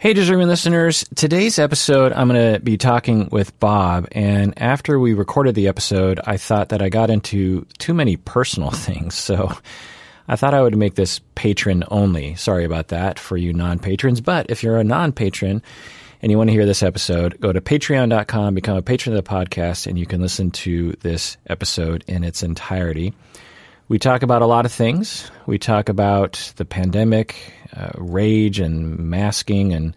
[0.00, 1.04] Hey, Deserving listeners.
[1.14, 4.08] Today's episode, I'm going to be talking with Bob.
[4.12, 8.70] And after we recorded the episode, I thought that I got into too many personal
[8.70, 9.14] things.
[9.14, 9.52] So
[10.26, 12.34] I thought I would make this patron only.
[12.36, 14.22] Sorry about that for you non patrons.
[14.22, 15.62] But if you're a non patron
[16.22, 19.30] and you want to hear this episode, go to patreon.com, become a patron of the
[19.30, 23.12] podcast, and you can listen to this episode in its entirety.
[23.90, 25.28] We talk about a lot of things.
[25.46, 27.34] We talk about the pandemic,
[27.76, 29.96] uh, rage, and masking, and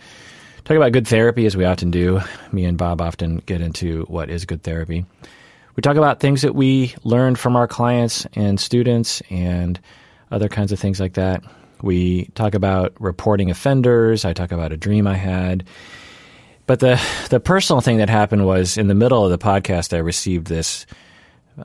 [0.63, 2.19] talk about good therapy as we often do.
[2.51, 5.05] Me and Bob often get into what is good therapy.
[5.75, 9.79] We talk about things that we learned from our clients and students and
[10.31, 11.43] other kinds of things like that.
[11.83, 14.25] We talk about reporting offenders.
[14.25, 15.65] I talk about a dream I had.
[16.65, 16.99] But the
[17.29, 20.87] the personal thing that happened was in the middle of the podcast I received this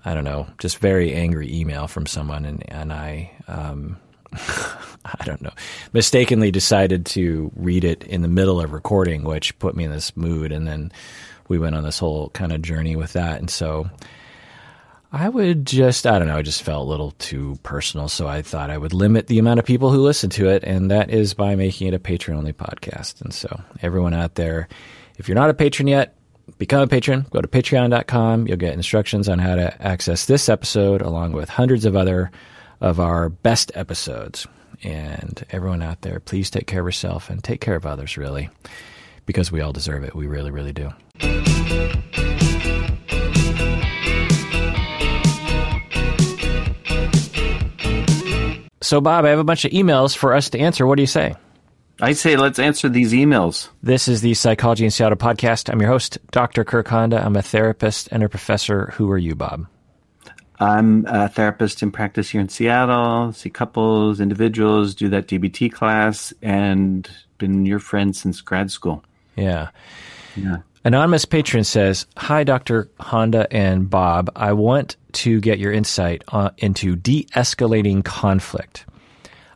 [0.04, 3.96] I don't know, just very angry email from someone, and and I, um,
[4.32, 5.52] I don't know,
[5.92, 10.16] mistakenly decided to read it in the middle of recording, which put me in this
[10.16, 10.92] mood, and then
[11.48, 13.88] we went on this whole kind of journey with that, and so.
[15.10, 18.10] I would just, I don't know, I just felt a little too personal.
[18.10, 20.62] So I thought I would limit the amount of people who listen to it.
[20.64, 23.22] And that is by making it a patron only podcast.
[23.22, 24.68] And so everyone out there,
[25.16, 26.17] if you're not a patron yet,
[26.56, 27.26] become a patron.
[27.30, 28.46] Go to patreon.com.
[28.46, 32.30] You'll get instructions on how to access this episode along with hundreds of other
[32.80, 34.46] of our best episodes.
[34.82, 38.48] And everyone out there, please take care of yourself and take care of others, really,
[39.26, 40.14] because we all deserve it.
[40.14, 40.92] We really, really do.
[48.80, 50.86] So, Bob, I have a bunch of emails for us to answer.
[50.86, 51.34] What do you say?
[52.00, 53.70] I say let's answer these emails.
[53.82, 55.68] This is the Psychology in Seattle podcast.
[55.68, 56.62] I'm your host, Dr.
[56.62, 57.24] Kirk Honda.
[57.24, 58.92] I'm a therapist and a professor.
[58.94, 59.66] Who are you, Bob?
[60.60, 63.32] I'm a therapist in practice here in Seattle.
[63.32, 69.02] See couples, individuals, do that DBT class, and been your friend since grad school.
[69.34, 69.70] Yeah.
[70.36, 70.58] Yeah.
[70.84, 72.88] Anonymous patron says, Hi, Dr.
[73.00, 74.30] Honda and Bob.
[74.36, 78.86] I want to get your insight on, into de escalating conflict.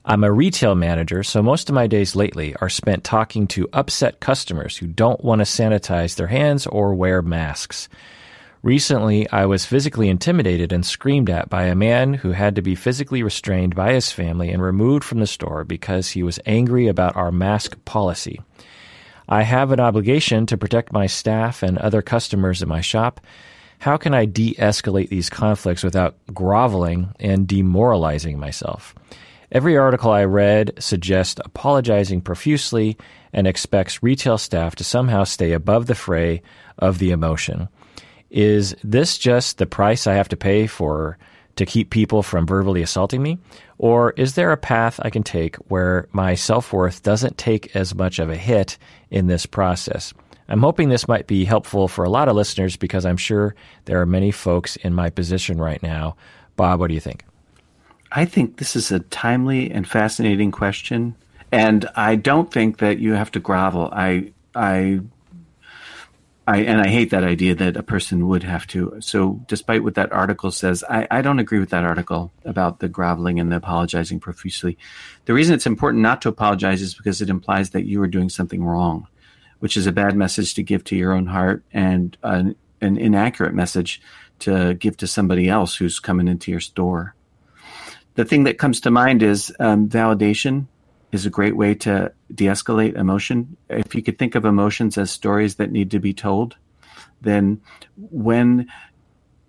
[0.05, 4.19] I'm a retail manager, so most of my days lately are spent talking to upset
[4.19, 7.89] customers who don't want to sanitize their hands or wear masks.
[8.65, 12.75] Recently, I was physically intimidated and screamed at by a man who had to be
[12.75, 17.15] physically restrained by his family and removed from the store because he was angry about
[17.15, 18.41] our mask policy.
[19.29, 23.21] I have an obligation to protect my staff and other customers in my shop.
[23.79, 28.97] How can I de escalate these conflicts without groveling and demoralizing myself?
[29.53, 32.97] Every article I read suggests apologizing profusely
[33.35, 36.41] and expects retail staff to somehow stay above the fray
[36.79, 37.69] of the emotion.
[38.31, 41.19] Is this just the price I have to pay for
[41.57, 43.39] to keep people from verbally assaulting me?
[43.77, 47.95] Or is there a path I can take where my self worth doesn't take as
[47.95, 48.79] much of a hit
[49.11, 50.15] in this process?
[50.49, 54.01] I'm hoping this might be helpful for a lot of listeners because I'm sure there
[54.01, 56.17] are many folks in my position right now.
[56.57, 57.27] Bob, what do you think?
[58.15, 61.17] I think this is a timely and fascinating question,
[61.51, 63.89] and I don't think that you have to grovel.
[63.91, 65.01] I, I,
[66.47, 68.99] I, and I hate that idea that a person would have to.
[69.01, 72.89] So, despite what that article says, I, I don't agree with that article about the
[72.89, 74.77] groveling and the apologizing profusely.
[75.25, 78.29] The reason it's important not to apologize is because it implies that you are doing
[78.29, 79.07] something wrong,
[79.61, 83.55] which is a bad message to give to your own heart and an, an inaccurate
[83.55, 84.03] message
[84.41, 87.15] to give to somebody else who's coming into your store
[88.15, 90.67] the thing that comes to mind is um, validation
[91.13, 93.57] is a great way to de-escalate emotion.
[93.69, 96.57] If you could think of emotions as stories that need to be told,
[97.21, 97.61] then
[97.97, 98.69] when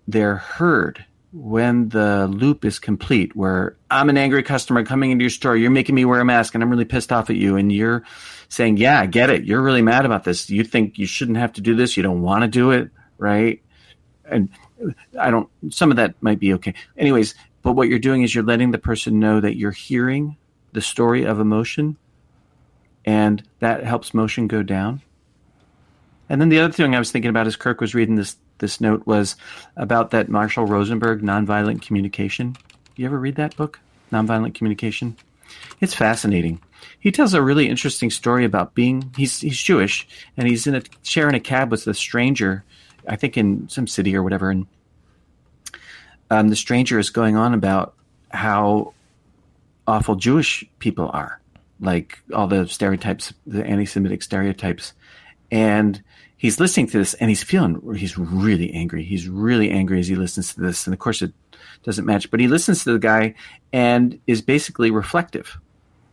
[0.06, 5.30] they're heard, when the loop is complete, where I'm an angry customer coming into your
[5.30, 7.72] store, you're making me wear a mask, and I'm really pissed off at you, and
[7.72, 8.04] you're
[8.48, 9.44] saying, "Yeah, I get it.
[9.44, 10.48] You're really mad about this.
[10.48, 11.96] You think you shouldn't have to do this.
[11.96, 13.60] You don't want to do it, right?"
[14.24, 14.48] And
[15.18, 15.48] I don't.
[15.70, 16.74] Some of that might be okay.
[16.96, 20.36] Anyways, but what you're doing is you're letting the person know that you're hearing
[20.74, 21.96] the story of emotion,
[23.04, 25.00] and that helps motion go down.
[26.28, 28.80] And then the other thing I was thinking about as Kirk was reading this this
[28.80, 29.34] note was
[29.76, 32.54] about that Marshall Rosenberg nonviolent communication.
[32.96, 33.80] You ever read that book,
[34.12, 35.16] Nonviolent Communication?
[35.80, 36.60] It's fascinating.
[37.00, 40.06] He tells a really interesting story about being he's he's Jewish
[40.36, 42.62] and he's in a sharing a cab with a stranger,
[43.08, 44.66] I think in some city or whatever, and
[46.34, 47.94] um, the stranger is going on about
[48.30, 48.92] how
[49.86, 51.40] awful Jewish people are,
[51.80, 54.92] like all the stereotypes, the anti-Semitic stereotypes,
[55.50, 56.02] and
[56.36, 59.04] he's listening to this and he's feeling he's really angry.
[59.04, 61.32] He's really angry as he listens to this, and of course it
[61.84, 62.30] doesn't match.
[62.30, 63.34] But he listens to the guy
[63.72, 65.58] and is basically reflective,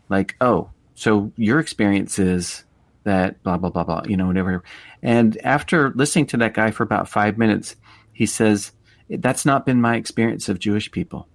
[0.09, 2.63] like, oh, so your experience is
[3.03, 4.63] that blah blah blah blah you know whatever
[5.01, 7.75] and after listening to that guy for about five minutes
[8.13, 8.71] he says
[9.19, 11.27] that's not been my experience of jewish people.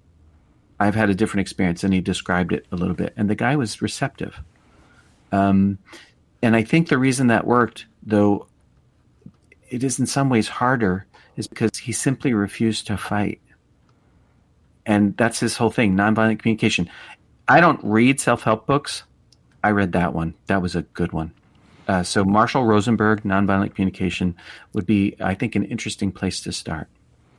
[0.79, 3.15] I've had a different experience and he described it a little bit.
[3.17, 4.41] And the guy was receptive.
[5.33, 5.79] Um,
[6.43, 8.47] and i think the reason that worked though
[9.69, 11.07] it is in some ways harder
[11.37, 13.41] is because he simply refused to fight.
[14.85, 16.89] And that's his whole thing nonviolent communication.
[17.49, 19.03] I don't read self-help books.
[19.63, 20.35] I read that one.
[20.47, 21.33] That was a good one.
[21.89, 24.37] Uh, so Marshall Rosenberg, nonviolent communication,
[24.73, 26.89] would be, I think, an interesting place to start.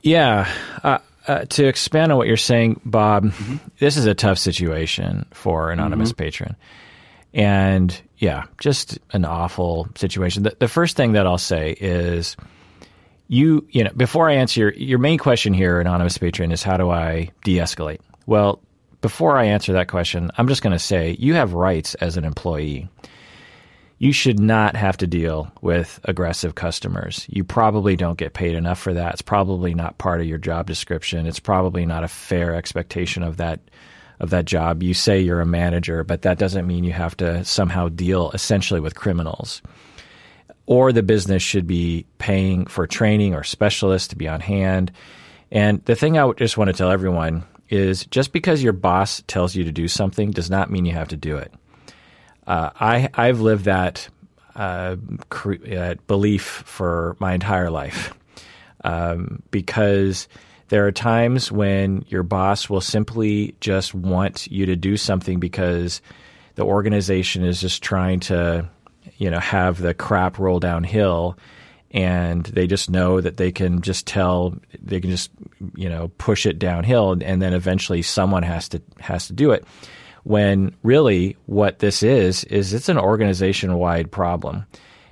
[0.02, 0.50] Yeah.
[0.82, 0.98] Uh,
[1.28, 3.56] uh, to expand on what you're saying, Bob, mm-hmm.
[3.78, 6.24] this is a tough situation for anonymous mm-hmm.
[6.24, 6.56] patron,
[7.34, 10.44] and yeah, just an awful situation.
[10.44, 12.34] The, the, first thing that I'll say is,
[13.28, 16.78] you you know, before I answer your your main question here, anonymous patron, is how
[16.78, 18.00] do I de-escalate?
[18.24, 18.62] Well,
[19.02, 22.24] before I answer that question, I'm just going to say you have rights as an
[22.24, 22.88] employee
[23.98, 27.26] you should not have to deal with aggressive customers.
[27.28, 29.14] You probably don't get paid enough for that.
[29.14, 31.26] It's probably not part of your job description.
[31.26, 33.60] It's probably not a fair expectation of that
[34.20, 34.82] of that job.
[34.82, 38.80] You say you're a manager, but that doesn't mean you have to somehow deal essentially
[38.80, 39.62] with criminals.
[40.66, 44.92] Or the business should be paying for training or specialists to be on hand.
[45.50, 49.54] And the thing I just want to tell everyone is just because your boss tells
[49.54, 51.52] you to do something does not mean you have to do it.
[52.48, 54.08] Uh, I I've lived that
[54.56, 54.96] uh,
[55.28, 58.14] cre- belief for my entire life.
[58.82, 60.28] Um, because
[60.68, 66.00] there are times when your boss will simply just want you to do something because
[66.54, 68.68] the organization is just trying to
[69.16, 71.36] you know have the crap roll downhill
[71.90, 75.30] and they just know that they can just tell they can just
[75.74, 79.64] you know push it downhill and then eventually someone has to has to do it
[80.24, 84.66] when really what this is is it's an organization wide problem.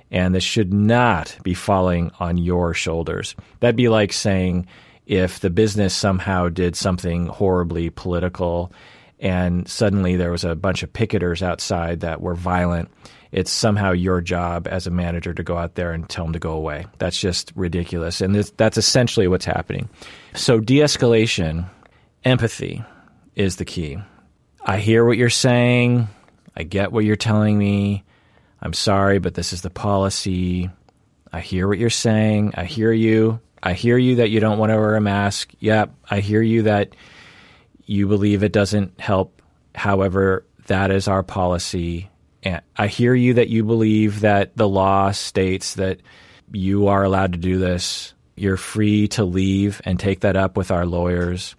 [0.09, 3.35] And this should not be falling on your shoulders.
[3.59, 4.67] That'd be like saying
[5.05, 8.71] if the business somehow did something horribly political
[9.19, 12.89] and suddenly there was a bunch of picketers outside that were violent
[13.31, 16.39] it's somehow your job as a manager to go out there and tell them to
[16.39, 16.85] go away.
[16.97, 18.21] That's just ridiculous.
[18.21, 19.89] And this, that's essentially what's happening.
[20.33, 21.69] So de-escalation
[22.23, 22.83] empathy
[23.35, 23.97] is the key
[24.69, 26.09] I hear what you're saying.
[26.53, 28.03] I get what you're telling me.
[28.61, 30.69] I'm sorry, but this is the policy.
[31.31, 32.53] I hear what you're saying.
[32.57, 33.39] I hear you.
[33.63, 35.53] I hear you that you don't want to wear a mask.
[35.59, 35.95] Yep.
[36.09, 36.97] I hear you that
[37.85, 39.41] you believe it doesn't help.
[39.73, 42.09] However, that is our policy.
[42.43, 46.01] And I hear you that you believe that the law states that
[46.51, 48.13] you are allowed to do this.
[48.35, 51.55] You're free to leave and take that up with our lawyers.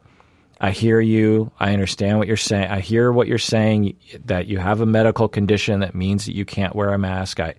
[0.61, 1.53] I hear you.
[1.59, 2.69] I understand what you're saying.
[2.69, 6.45] I hear what you're saying that you have a medical condition that means that you
[6.45, 7.41] can't wear a mask.
[7.41, 7.55] I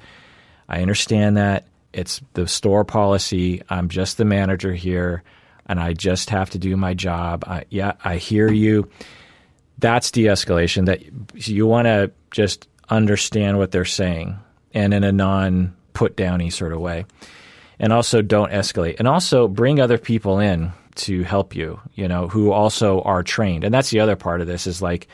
[0.68, 1.68] I understand that.
[1.92, 3.64] It's the store policy.
[3.70, 5.24] I'm just the manager here
[5.66, 7.44] and I just have to do my job.
[7.48, 8.90] I, yeah, I hear you.
[9.78, 14.38] That's de-escalation that you want to just understand what they're saying
[14.74, 17.06] and in a non put downy sort of way.
[17.80, 18.98] And also don't escalate.
[19.00, 23.64] And also bring other people in to help you, you know, who also are trained.
[23.64, 25.08] And that's the other part of this is like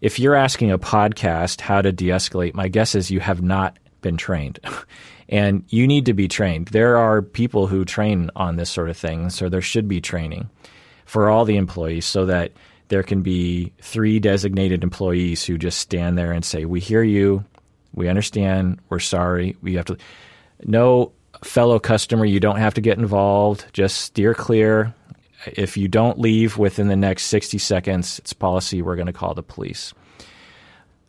[0.00, 4.16] if you're asking a podcast how to de-escalate, my guess is you have not been
[4.16, 4.60] trained.
[5.28, 6.68] and you need to be trained.
[6.68, 10.50] There are people who train on this sort of thing, so there should be training
[11.04, 12.52] for all the employees so that
[12.88, 17.44] there can be three designated employees who just stand there and say, "We hear you.
[17.94, 18.78] We understand.
[18.88, 19.56] We're sorry.
[19.62, 19.96] We have to
[20.64, 21.12] no
[21.44, 23.66] fellow customer, you don't have to get involved.
[23.72, 24.94] Just steer clear
[25.54, 29.34] if you don't leave within the next 60 seconds, it's policy we're going to call
[29.34, 29.94] the police.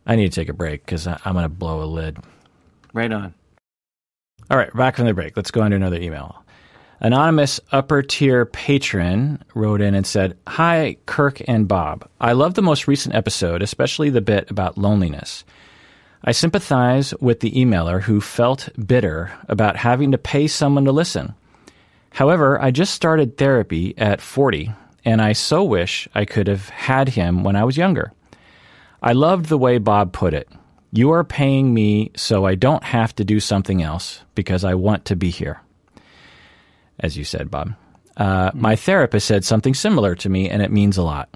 [0.06, 2.18] I need to take a break because I'm going to blow a lid.
[2.92, 3.34] Right on.
[4.50, 5.36] All right, back from the break.
[5.36, 6.42] Let's go into another email.
[7.00, 12.08] Anonymous upper tier patron wrote in and said, Hi, Kirk and Bob.
[12.20, 15.44] I love the most recent episode, especially the bit about loneliness.
[16.24, 21.34] I sympathize with the emailer who felt bitter about having to pay someone to listen.
[22.10, 24.72] However, I just started therapy at 40,
[25.04, 28.12] and I so wish I could have had him when I was younger.
[29.02, 30.48] I loved the way Bob put it.
[30.92, 35.04] You are paying me so I don't have to do something else because I want
[35.06, 35.60] to be here.
[36.98, 37.74] As you said, Bob.
[38.16, 41.28] Uh, my therapist said something similar to me, and it means a lot.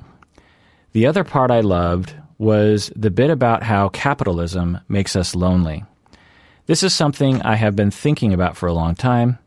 [0.93, 5.85] The other part I loved was the bit about how capitalism makes us lonely.
[6.67, 9.39] This is something I have been thinking about for a long time,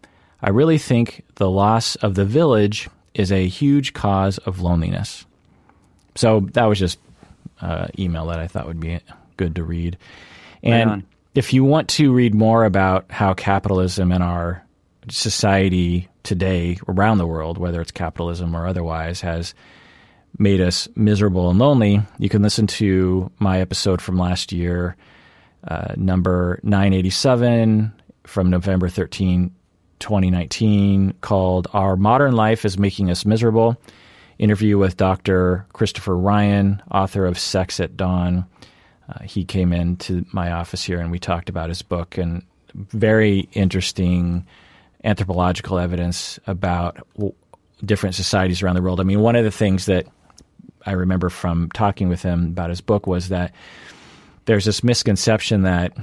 [0.45, 5.25] I really think the loss of the village is a huge cause of loneliness.
[6.15, 6.99] So that was just
[7.59, 8.99] uh, email that I thought would be
[9.35, 9.97] good to read.
[10.63, 11.03] And right
[11.35, 14.63] if you want to read more about how capitalism in our
[15.09, 19.53] society today around the world, whether it's capitalism or otherwise, has
[20.39, 24.95] made us miserable and lonely, you can listen to my episode from last year,
[25.67, 27.91] uh, number 987
[28.23, 29.53] from November 13,
[29.99, 33.77] 2019, called Our Modern Life is Making Us Miserable.
[34.37, 35.65] Interview with Dr.
[35.73, 38.45] Christopher Ryan, author of Sex at Dawn.
[39.07, 43.47] Uh, he came into my office here and we talked about his book and very
[43.53, 44.45] interesting
[45.03, 46.97] anthropological evidence about
[47.83, 48.99] different societies around the world.
[48.99, 50.07] I mean, one of the things that
[50.85, 53.53] I remember from talking with him about his book was that
[54.45, 55.93] there's this misconception that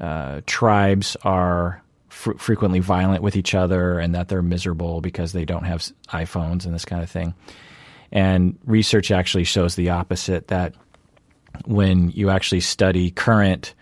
[0.00, 1.82] uh, tribes are
[2.24, 6.64] fr- frequently violent with each other and that they're miserable because they don't have iPhones
[6.64, 7.34] and this kind of thing.
[8.10, 10.74] And research actually shows the opposite that
[11.66, 13.74] when you actually study current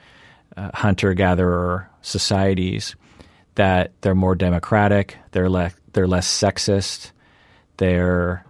[0.57, 2.97] uh, hunter gatherer societies,
[3.55, 7.13] that they're more democratic, they're less they're less sexist,
[7.77, 8.45] they're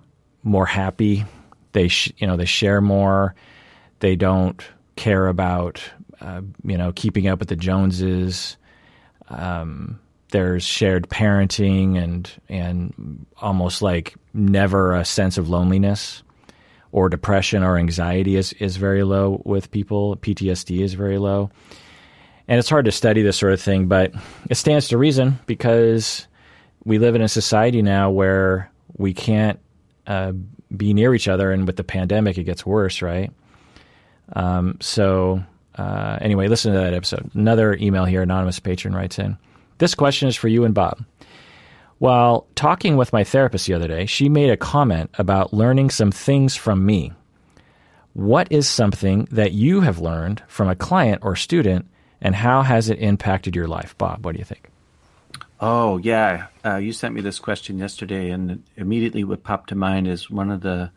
[0.45, 1.25] more happy,
[1.73, 3.35] they sh- you know they share more,
[4.01, 4.65] they don't
[4.97, 5.83] care about
[6.21, 8.57] uh, you know keeping up with the Joneses.
[9.29, 10.01] Um,
[10.31, 16.23] there's shared parenting and and almost like never a sense of loneliness
[16.93, 20.17] or depression or anxiety is, is very low with people.
[20.17, 21.51] PTSD is very low.
[22.47, 24.13] And it's hard to study this sort of thing, but
[24.51, 26.27] it stands to reason because
[26.85, 29.59] we live in a society now where we can't
[30.07, 30.33] uh,
[30.77, 33.31] be near each other, and with the pandemic, it gets worse, right?
[34.35, 35.43] Um, so,
[35.77, 37.31] uh, anyway, listen to that episode.
[37.35, 39.37] Another email here, anonymous patron writes in.
[39.79, 41.05] This question is for you and Bob.
[41.99, 46.11] While talking with my therapist the other day, she made a comment about learning some
[46.11, 47.13] things from me.
[48.15, 51.87] What is something that you have learned from a client or student
[52.21, 53.97] and how has it impacted your life?
[53.99, 54.69] Bob, what do you think?
[55.61, 56.47] Oh, yeah.
[56.65, 60.51] Uh, you sent me this question yesterday, and immediately what popped to mind is one
[60.51, 60.91] of the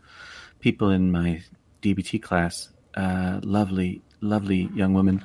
[0.60, 1.42] people in my
[1.82, 5.24] DBT class, uh, lovely, lovely young woman.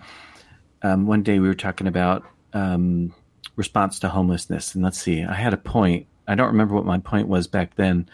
[0.82, 3.14] Um, one day we were talking about um,
[3.56, 6.08] response to homelessness, and let's see, I had a point.
[6.28, 8.10] I don't remember what my point was back then,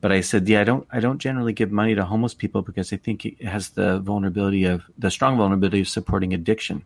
[0.00, 2.92] but I said, yeah, I don't, I don't generally give money to homeless people because
[2.92, 6.84] I think it has the vulnerability of the strong vulnerability of supporting addiction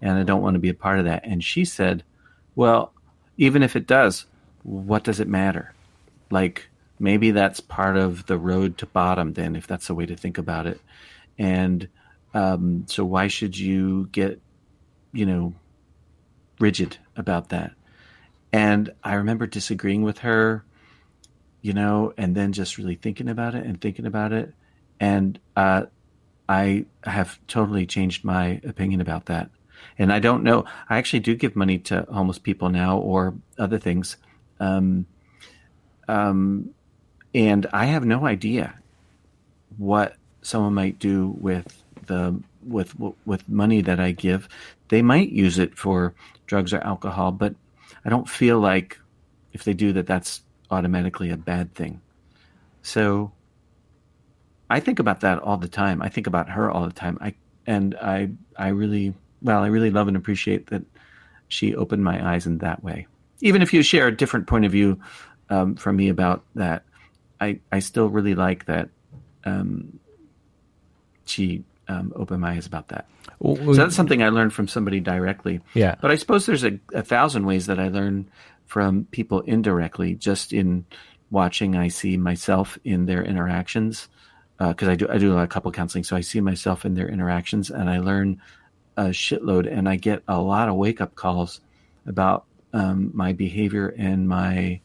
[0.00, 1.24] and I don't want to be a part of that.
[1.24, 2.04] And she said,
[2.54, 2.92] Well,
[3.36, 4.26] even if it does,
[4.62, 5.74] what does it matter?
[6.30, 6.68] Like,
[6.98, 10.38] maybe that's part of the road to bottom, then, if that's a way to think
[10.38, 10.80] about it.
[11.38, 11.88] And
[12.38, 14.40] um, so, why should you get,
[15.12, 15.54] you know,
[16.60, 17.72] rigid about that?
[18.52, 20.64] And I remember disagreeing with her,
[21.62, 24.54] you know, and then just really thinking about it and thinking about it.
[25.00, 25.86] And uh,
[26.48, 29.50] I have totally changed my opinion about that.
[29.98, 30.64] And I don't know.
[30.88, 34.16] I actually do give money to homeless people now or other things.
[34.60, 35.06] Um,
[36.06, 36.70] um,
[37.34, 38.78] and I have no idea
[39.76, 44.48] what someone might do with the with with money that I give.
[44.88, 46.14] They might use it for
[46.46, 47.54] drugs or alcohol, but
[48.04, 48.98] I don't feel like
[49.52, 52.00] if they do that, that's automatically a bad thing.
[52.82, 53.32] So
[54.68, 56.02] I think about that all the time.
[56.02, 57.18] I think about her all the time.
[57.20, 57.34] I
[57.66, 60.82] and I I really well, I really love and appreciate that
[61.48, 63.06] she opened my eyes in that way.
[63.40, 65.00] Even if you share a different point of view
[65.48, 66.82] um, from me about that,
[67.40, 68.88] I, I still really like that
[69.44, 69.98] um,
[71.24, 73.06] she um, opened my eyes about that.
[73.38, 75.60] Well, so that's something I learned from somebody directly.
[75.74, 75.94] Yeah.
[76.00, 78.30] But I suppose there's a, a thousand ways that I learn
[78.66, 80.84] from people indirectly, just in
[81.30, 81.76] watching.
[81.76, 84.08] I see myself in their interactions
[84.58, 86.84] because uh, I do I do a lot of couple counseling, so I see myself
[86.84, 88.40] in their interactions, and I learn
[88.96, 91.60] a shitload, and I get a lot of wake up calls
[92.06, 94.80] about um, my behavior and my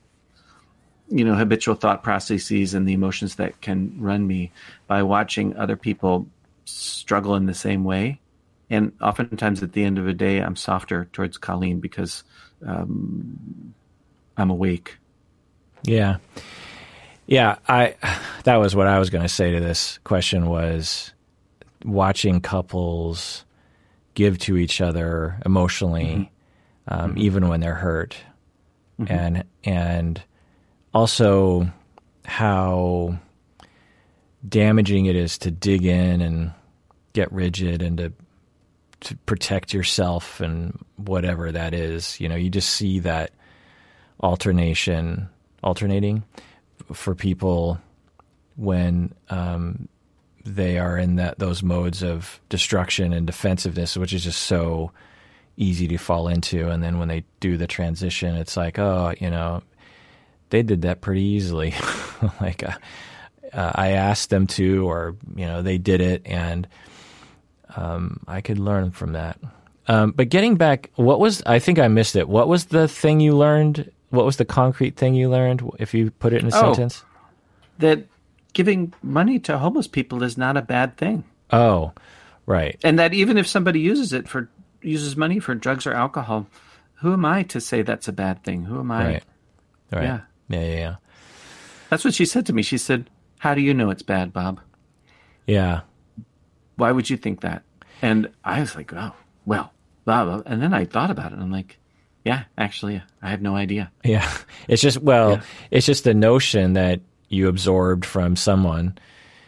[1.10, 4.52] you know habitual thought processes and the emotions that can run me
[4.88, 6.28] by watching other people
[6.65, 8.20] struggle in the same way
[8.70, 12.24] and oftentimes at the end of the day i'm softer towards colleen because
[12.65, 13.74] um,
[14.38, 14.98] i'm awake
[15.84, 16.17] yeah
[17.25, 17.96] yeah i
[18.43, 21.13] that was what i was going to say to this question was
[21.84, 23.46] watching couples
[24.13, 26.24] give to each other emotionally, mm-hmm.
[26.86, 27.20] Um, mm-hmm.
[27.20, 28.17] even when they're hurt,
[29.00, 29.12] mm-hmm.
[29.12, 30.22] and and
[30.93, 31.72] also
[32.25, 33.17] how
[34.48, 36.52] damaging it is to dig in and
[37.14, 38.14] get rigid and to
[39.02, 42.20] to protect yourself and whatever that is.
[42.22, 43.32] You know, you just see that
[44.22, 45.30] alternation,
[45.62, 46.24] alternating
[46.94, 47.80] for people
[48.56, 49.90] when um,
[50.46, 54.92] they are in that those modes of destruction and defensiveness, which is just so
[55.58, 56.70] easy to fall into.
[56.70, 59.62] And then when they do the transition, it's like, oh, you know,
[60.50, 61.74] they did that pretty easily.
[62.42, 62.78] like uh,
[63.54, 66.68] uh, I asked them to, or you know, they did it, and
[67.76, 69.40] um, I could learn from that.
[69.88, 72.28] Um, but getting back, what was I think I missed it.
[72.30, 73.92] What was the thing you learned?
[74.10, 75.62] What was the concrete thing you learned?
[75.80, 76.74] If you put it in a Oh.
[76.74, 77.04] sentence.
[77.80, 78.06] That
[78.54, 81.24] giving money to homeless people is not a bad thing.
[81.52, 81.92] Oh,
[82.46, 82.80] right.
[82.84, 84.50] and that even if somebody uses it for
[84.82, 86.48] uses money for drugs or alcohol,
[86.96, 88.66] who am I to say that's a bad thing?
[88.66, 89.06] Who am I?
[89.06, 89.24] Right.
[89.92, 90.04] Right.
[90.04, 90.20] Yeah.
[90.50, 90.60] Yeah.
[90.62, 90.76] Yeah.
[90.76, 90.96] Yeah.
[91.90, 92.62] That's what she said to me.
[92.64, 93.10] She said,
[93.44, 94.60] "How do you know it's bad, Bob?
[95.46, 95.82] Yeah.
[96.78, 97.64] Why would you think that?"
[98.02, 99.12] And I was like, "Oh,
[99.46, 99.72] well."
[100.06, 100.42] Blah, blah.
[100.46, 101.36] And then I thought about it.
[101.36, 101.78] and I'm like,
[102.26, 104.30] "Yeah, actually, I have no idea." Yeah.
[104.68, 105.42] It's just well, Yeah.
[105.72, 108.98] it's just the notion that you absorbed from someone,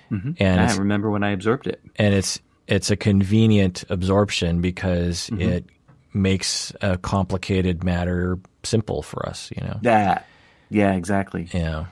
[0.10, 1.82] and I remember when I absorbed it.
[1.98, 5.42] and it's it's a convenient absorption because Mm-hmm.
[5.42, 5.66] it
[6.14, 9.52] makes a complicated matter simple for us.
[9.56, 9.80] You know.
[9.82, 10.25] That.
[10.70, 11.48] Yeah, exactly.
[11.54, 11.86] Yeah.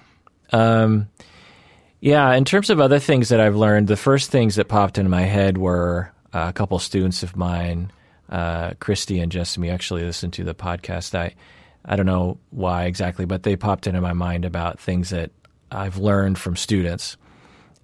[0.53, 1.09] Um,
[2.03, 2.33] yeah.
[2.33, 5.21] In terms of other things that I've learned, the first things that popped into my
[5.21, 7.93] head were uh, a couple students of mine,
[8.27, 11.15] uh, Christy and Jessamy, actually listened to the podcast.
[11.15, 11.33] I,
[11.85, 15.31] I don't know why exactly, but they popped into my mind about things that
[15.71, 17.15] I've learned from students.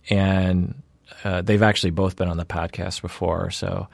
[0.10, 0.82] And
[1.24, 3.88] uh, they've actually both been on the podcast before, so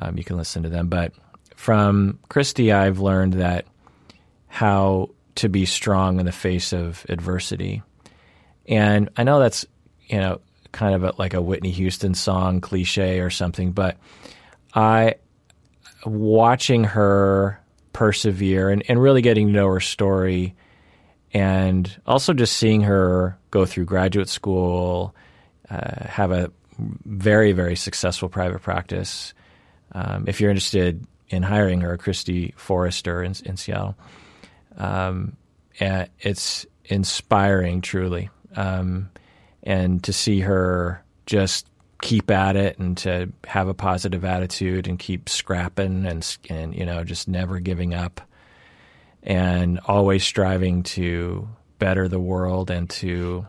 [0.00, 0.86] um, you can listen to them.
[0.86, 1.12] But
[1.56, 3.66] from Christy, I've learned that
[4.46, 7.82] how to be strong in the face of adversity.
[8.66, 9.66] And I know that's,
[10.06, 10.40] you know,
[10.72, 13.96] kind of a, like a Whitney Houston song cliche or something, but
[14.74, 15.16] I,
[16.04, 17.60] watching her
[17.92, 20.54] persevere and, and really getting to know her story
[21.34, 25.14] and also just seeing her go through graduate school,
[25.70, 26.50] uh, have a
[27.04, 29.34] very, very successful private practice.
[29.92, 33.96] Um, if you're interested in hiring her, Christy Forrester in, in Seattle,
[34.76, 35.36] um,
[35.78, 38.30] it's inspiring, truly.
[38.56, 39.10] Um,
[39.62, 41.66] and to see her just
[42.00, 46.84] keep at it and to have a positive attitude and keep scrapping and, and you
[46.84, 48.20] know, just never giving up
[49.22, 53.46] and always striving to better the world and to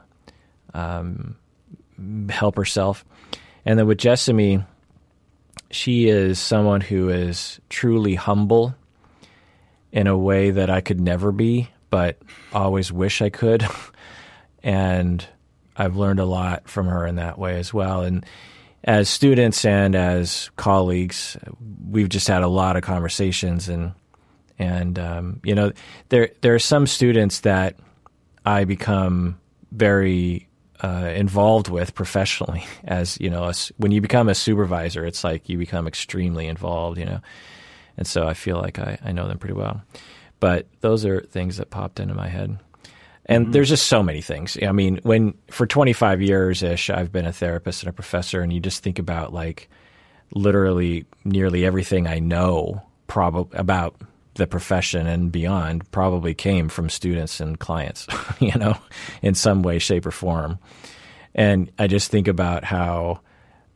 [0.73, 1.35] um,
[2.29, 3.03] help herself.
[3.65, 4.63] And then with Jessamy,
[5.71, 8.75] she is someone who is truly humble
[9.91, 12.17] in a way that I could never be, but
[12.53, 13.65] always wish I could.
[14.63, 15.25] and
[15.75, 18.01] I've learned a lot from her in that way as well.
[18.01, 18.25] And
[18.83, 21.37] as students and as colleagues,
[21.89, 23.93] we've just had a lot of conversations and
[24.59, 25.71] and um, you know
[26.09, 27.75] there there are some students that
[28.45, 29.39] I become
[29.71, 30.47] very
[30.81, 35.57] uh, involved with professionally as you know when you become a supervisor it's like you
[35.57, 37.19] become extremely involved you know
[37.97, 39.81] and so I feel like I, I know them pretty well
[40.39, 42.59] but those are things that popped into my head
[43.25, 47.25] and there's just so many things I mean when for 25 years ish I've been
[47.25, 49.69] a therapist and a professor and you just think about like
[50.33, 53.95] literally nearly everything I know probably about
[54.35, 58.07] the profession and beyond probably came from students and clients,
[58.39, 58.75] you know,
[59.21, 60.59] in some way, shape, or form.
[61.35, 63.19] And I just think about how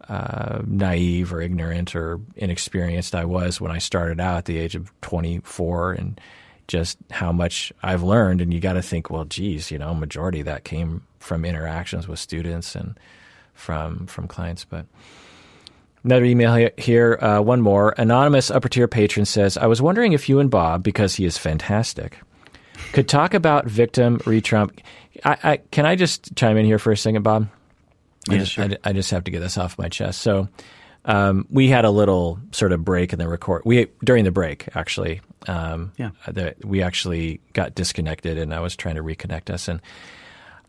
[0.10, 4.76] uh, naive or ignorant or inexperienced I was when I started out at the age
[4.76, 6.22] of 24 and
[6.68, 8.42] just how much I've learned.
[8.42, 12.08] And you got to think, well, geez, you know, majority of that came from interactions
[12.08, 13.00] with students and
[13.54, 14.66] from from clients.
[14.66, 14.86] But
[16.08, 17.94] Another email here, uh, one more.
[17.98, 21.38] Anonymous upper tier patron says, I was wondering if you and Bob, because he is
[21.38, 22.18] fantastic,
[22.94, 24.80] could talk about victim re-Trump.
[25.26, 27.50] I, I, can I just chime in here for a second, Bob?
[28.30, 28.64] I, just, sure.
[28.64, 30.22] I, I just have to get this off my chest.
[30.22, 30.48] So
[31.08, 33.64] um, we had a little sort of break in the record.
[33.66, 35.22] We during the break actually.
[35.48, 36.12] Um, Yeah.
[36.28, 39.82] The, we actually got disconnected, and I was trying to reconnect us, and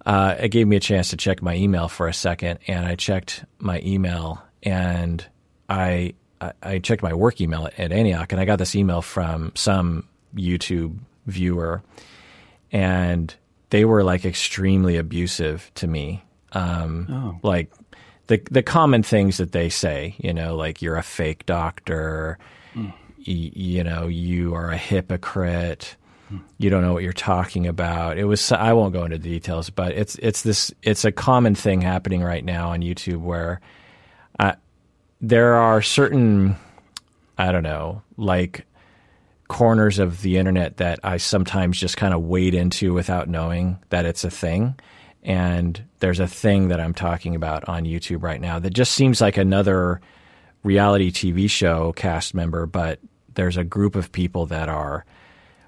[0.06, 2.94] uh, it gave me a chance to check my email for a second, and I
[2.94, 5.24] checked my email, and
[5.68, 9.50] I I, I checked my work email at Antioch, and I got this email from
[9.56, 10.96] some YouTube
[11.26, 11.82] viewer,
[12.70, 13.34] and
[13.70, 16.22] they were like extremely abusive to me.
[16.52, 17.38] Um, Oh.
[17.42, 17.70] Like
[18.28, 22.38] the the common things that they say, you know, like you're a fake doctor,
[22.76, 22.92] y-
[23.26, 25.96] you know, you are a hypocrite.
[26.58, 28.18] You don't know what you're talking about.
[28.18, 31.80] It was I won't go into details, but it's it's this it's a common thing
[31.80, 33.60] happening right now on YouTube where
[34.38, 34.52] uh,
[35.22, 36.56] there are certain
[37.38, 38.66] I don't know like
[39.48, 44.04] corners of the internet that I sometimes just kind of wade into without knowing that
[44.04, 44.78] it's a thing.
[45.22, 49.20] And there's a thing that I'm talking about on YouTube right now that just seems
[49.20, 50.00] like another
[50.62, 53.00] reality TV show cast member, but
[53.34, 55.04] there's a group of people that are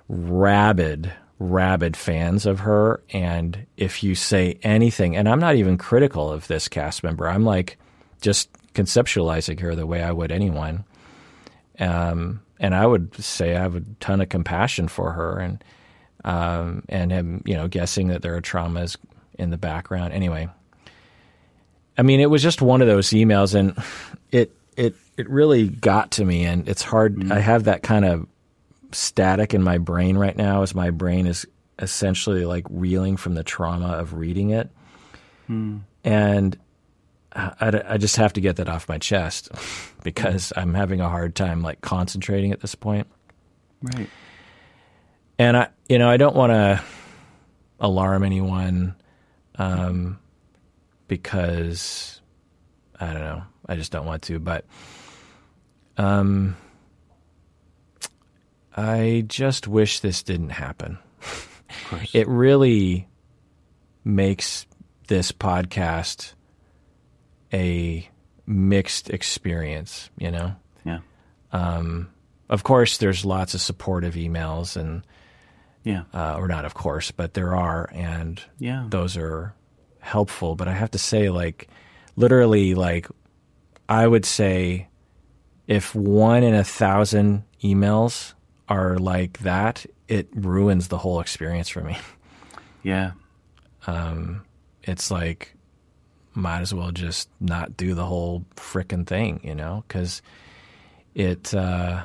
[0.09, 3.03] rabid, rabid fans of her.
[3.11, 7.45] And if you say anything, and I'm not even critical of this cast member, I'm
[7.45, 7.79] like
[8.21, 10.85] just conceptualizing her the way I would anyone.
[11.79, 15.65] Um, and I would say I have a ton of compassion for her, and
[16.25, 18.97] um, and am you know guessing that there are traumas
[19.41, 20.13] in the background.
[20.13, 20.49] Anyway,
[21.99, 23.77] I mean, it was just one of those emails, and
[24.31, 27.17] it it it really got to me, and it's hard.
[27.17, 27.33] Mm.
[27.33, 28.27] I have that kind of
[28.93, 31.47] static in my brain right now, as my brain is
[31.79, 34.71] essentially like reeling from the trauma of reading it,
[35.49, 35.81] mm.
[36.05, 36.59] and
[37.33, 39.51] I, I just have to get that off my chest
[40.03, 43.07] because I'm having a hard time like concentrating at this point.
[43.83, 44.11] Right.
[45.39, 46.83] And I, you know, I don't want to
[47.79, 48.95] alarm anyone
[49.61, 50.19] um,
[51.07, 52.21] because
[52.99, 53.43] I don't know.
[53.67, 54.39] I just don't want to.
[54.39, 54.65] But
[55.99, 56.57] um,
[58.75, 60.99] I just wish this didn't happen.
[62.15, 63.07] it really
[64.03, 64.67] makes
[65.09, 66.33] this podcast
[67.53, 68.09] a
[68.47, 70.57] mixed experience, you know?
[70.85, 71.01] Yeah.
[71.53, 72.09] Um,
[72.49, 75.05] of course, there's lots of supportive emails and,
[75.85, 79.55] yeah, uh, or not, of course, but there are, and yeah, those are
[80.01, 80.55] helpful.
[80.57, 81.69] But I have to say, like,
[82.17, 83.07] literally, like,
[83.89, 84.89] I would say
[85.67, 88.35] if one in a thousand emails
[88.69, 91.97] are like that, it ruins the whole experience for me.
[92.83, 93.13] Yeah.
[93.87, 94.47] Um,
[94.85, 95.55] it's like
[96.33, 100.23] might as well just not do the whole frickin' thing, you know, because
[101.15, 101.53] it.
[101.55, 102.05] Uh,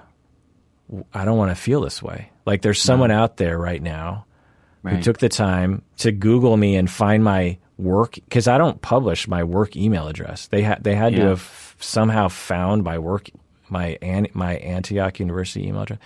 [1.13, 2.29] I don't want to feel this way.
[2.45, 3.21] Like there's someone no.
[3.21, 4.25] out there right now
[4.83, 4.95] right.
[4.95, 9.27] who took the time to Google me and find my work because I don't publish
[9.27, 10.47] my work email address.
[10.47, 11.19] They had they had yeah.
[11.19, 13.29] to have somehow found my work
[13.69, 13.97] my
[14.33, 15.99] my Antioch University email address,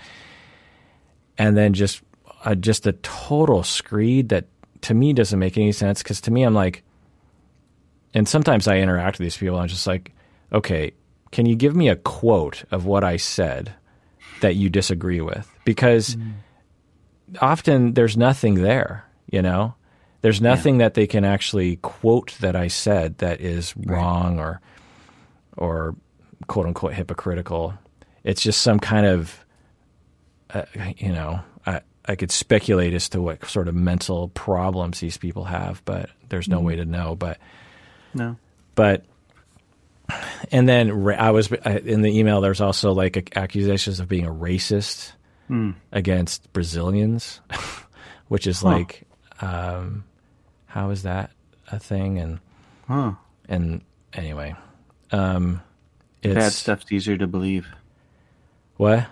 [1.38, 2.02] and then just
[2.46, 4.46] uh, just a total screed that
[4.82, 6.84] to me doesn't make any sense because to me I'm like
[8.14, 9.58] and sometimes I interact with these people.
[9.58, 10.12] I'm just like,
[10.52, 10.94] okay,
[11.32, 13.74] can you give me a quote of what I said
[14.42, 15.50] that you disagree with?
[15.66, 16.34] Because mm.
[17.42, 19.76] often there's nothing there, you know?
[20.22, 20.86] There's nothing yeah.
[20.86, 24.44] that they can actually quote that I said that is wrong right.
[24.44, 24.62] or
[25.56, 25.96] or
[26.48, 27.74] quote unquote hypocritical.
[28.24, 29.46] It's just some kind of
[30.54, 30.66] uh,
[30.98, 35.46] you know, I I could speculate as to what sort of mental problems these people
[35.46, 36.64] have, but there's no mm.
[36.64, 37.38] way to know, but
[38.14, 38.36] no.
[38.76, 39.06] But
[40.52, 42.42] and then I was in the email.
[42.42, 45.14] There's also like accusations of being a racist
[45.50, 45.76] mm.
[45.92, 47.42] against Brazilians,
[48.28, 48.70] which is huh.
[48.70, 49.08] like,
[49.42, 50.04] um,
[50.66, 51.32] how is that
[51.72, 52.20] a thing?
[52.20, 52.40] And
[52.88, 53.14] huh.
[53.48, 53.82] and
[54.14, 54.56] anyway,
[55.12, 55.62] um,
[56.22, 57.68] bad stuff's easier to believe.
[58.78, 59.08] What?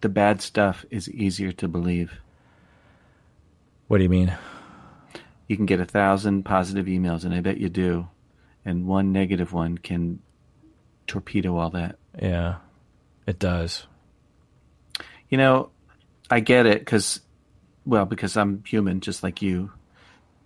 [0.00, 2.12] The bad stuff is easier to believe.
[3.88, 4.36] What do you mean?
[5.48, 8.08] You can get a thousand positive emails, and I bet you do
[8.66, 10.18] and one negative one can
[11.06, 11.96] torpedo all that.
[12.20, 12.56] Yeah,
[13.26, 13.86] it does.
[15.30, 15.70] You know,
[16.28, 17.20] I get it because,
[17.86, 19.72] well, because I'm human just like you.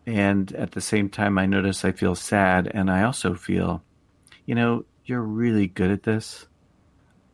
[0.06, 2.70] And at the same time, I notice I feel sad.
[2.72, 3.82] And I also feel,
[4.44, 6.46] you know, you're really good at this.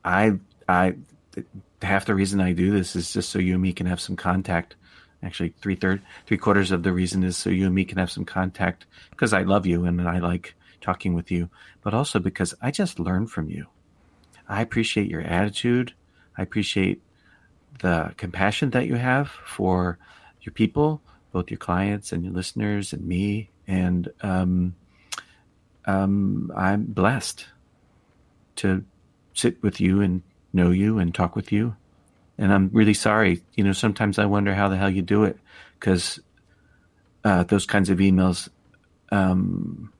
[0.05, 0.35] I,
[0.68, 0.94] I,
[1.83, 4.16] half the reason I do this is just so you and me can have some
[4.16, 4.77] contact.
[5.22, 8.11] Actually, three third, three quarters of the reason is so you and me can have
[8.11, 10.55] some contact because I love you and I like
[10.87, 11.51] talking with you,
[11.83, 13.66] but also because I just learn from you.
[14.49, 15.94] I appreciate your attitude.
[16.38, 17.03] I appreciate
[17.81, 19.99] the compassion that you have for
[20.42, 21.01] your people,
[21.33, 23.51] both your clients and your listeners and me.
[23.66, 24.77] And um,
[25.87, 27.46] um, I'm blessed
[28.57, 28.85] to
[29.35, 30.22] sit with you and
[30.53, 31.75] know you and talk with you.
[32.38, 33.42] And I'm really sorry.
[33.57, 35.37] You know, sometimes I wonder how the hell you do it
[35.81, 36.20] because
[37.25, 38.49] uh, those kinds of emails
[39.11, 39.92] um,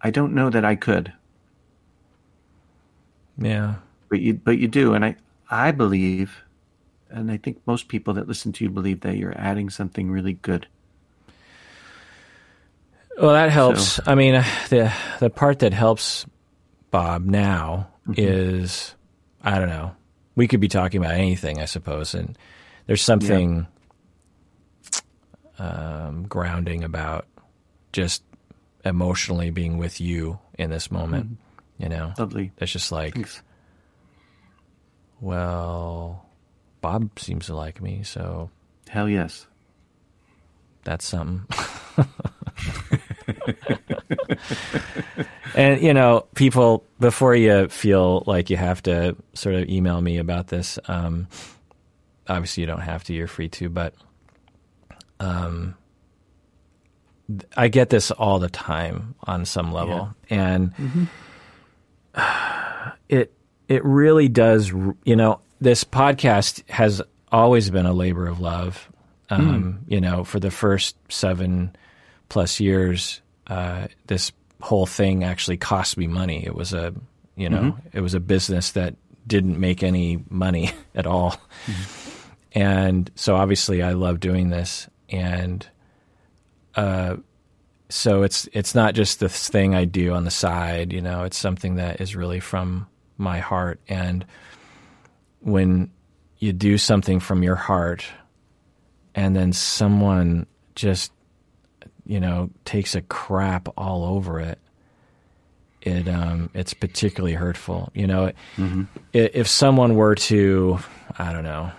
[0.00, 1.12] I don't know that I could.
[3.36, 3.76] Yeah.
[4.08, 5.16] But you but you do and I
[5.50, 6.42] I believe
[7.10, 10.34] and I think most people that listen to you believe that you're adding something really
[10.34, 10.66] good.
[13.20, 13.94] Well, that helps.
[13.94, 14.34] So, I mean,
[14.68, 16.26] the the part that helps
[16.90, 18.14] Bob now mm-hmm.
[18.16, 18.94] is
[19.42, 19.94] I don't know.
[20.36, 22.38] We could be talking about anything, I suppose, and
[22.86, 23.66] there's something
[25.58, 26.06] yeah.
[26.06, 27.26] um, grounding about
[27.92, 28.22] just
[28.88, 31.26] emotionally being with you in this moment.
[31.26, 31.82] Mm-hmm.
[31.82, 32.50] You know, lovely.
[32.58, 33.40] It's just like, Thanks.
[35.20, 36.26] well,
[36.80, 38.50] Bob seems to like me, so
[38.88, 39.46] hell yes,
[40.82, 41.46] that's something.
[45.54, 50.18] and you know, people before you feel like you have to sort of email me
[50.18, 50.78] about this.
[50.86, 51.28] Um,
[52.28, 53.14] obviously, you don't have to.
[53.14, 53.94] You're free to, but
[55.20, 55.76] um,
[57.56, 60.54] I get this all the time on some level, yeah.
[60.54, 61.04] and mm-hmm.
[63.08, 63.32] it
[63.68, 64.70] it really does.
[64.70, 68.88] You know, this podcast has always been a labor of love.
[69.30, 69.92] Um, mm.
[69.92, 71.76] You know, for the first seven
[72.30, 76.44] plus years, uh, this whole thing actually cost me money.
[76.44, 76.94] It was a,
[77.36, 77.96] you know, mm-hmm.
[77.96, 81.32] it was a business that didn't make any money at all.
[81.66, 82.04] Mm-hmm.
[82.52, 84.88] And so obviously I love doing this.
[85.10, 85.66] And,
[86.74, 87.16] uh,
[87.88, 91.24] so it's it's not just this thing I do on the side, you know.
[91.24, 93.80] It's something that is really from my heart.
[93.88, 94.24] And
[95.40, 95.90] when
[96.38, 98.04] you do something from your heart,
[99.14, 101.12] and then someone just,
[102.06, 104.58] you know, takes a crap all over it,
[105.82, 107.90] it um, it's particularly hurtful.
[107.94, 108.84] You know, mm-hmm.
[109.12, 110.78] if someone were to,
[111.18, 111.72] I don't know,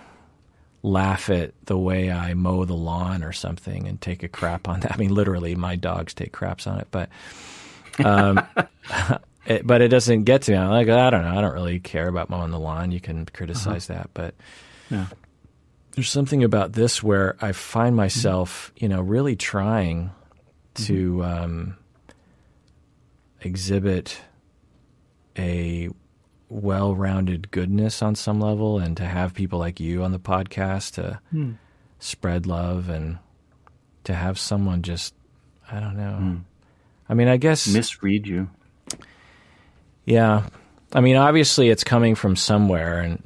[0.82, 4.80] laugh at the way I mow the lawn or something and take a crap on
[4.80, 4.92] that.
[4.92, 7.10] I mean, literally, my dogs take craps on it, but
[8.04, 8.40] um,
[9.46, 10.58] it, but it doesn't get to me.
[10.58, 11.36] I'm like, I don't know.
[11.36, 12.92] I don't really care about mowing the lawn.
[12.92, 14.00] You can criticize uh-huh.
[14.00, 14.34] that, but
[14.90, 15.06] yeah.
[15.92, 18.84] there's something about this where I find myself, mm-hmm.
[18.84, 20.10] you know, really trying
[20.74, 21.42] to mm-hmm.
[21.44, 21.76] um,
[23.42, 24.20] exhibit
[25.36, 25.90] a
[26.50, 31.20] well-rounded goodness on some level, and to have people like you on the podcast to
[31.30, 31.52] hmm.
[31.98, 33.18] spread love and
[34.04, 35.14] to have someone just
[35.70, 36.16] I don't know.
[36.16, 36.36] Hmm.
[37.08, 38.50] I mean, I guess misread you.
[40.04, 40.48] Yeah,
[40.92, 43.22] I mean, obviously it's coming from somewhere, and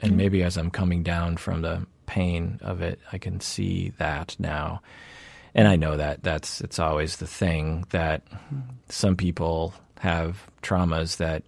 [0.00, 0.16] and hmm.
[0.16, 4.82] maybe as I'm coming down from the pain of it, I can see that now.
[5.54, 8.22] And I know that that's it's always the thing that
[8.88, 11.42] some people have traumas that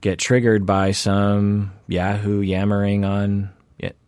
[0.00, 3.50] get triggered by some Yahoo yammering on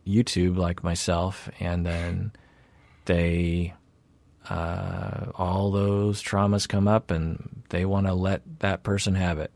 [0.07, 2.33] YouTube, like myself, and then
[3.05, 3.75] they
[4.49, 9.53] uh, all those traumas come up, and they want to let that person have it.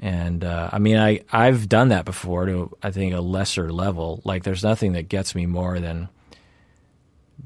[0.00, 4.20] And uh, I mean, I I've done that before to I think a lesser level.
[4.24, 6.08] Like, there's nothing that gets me more than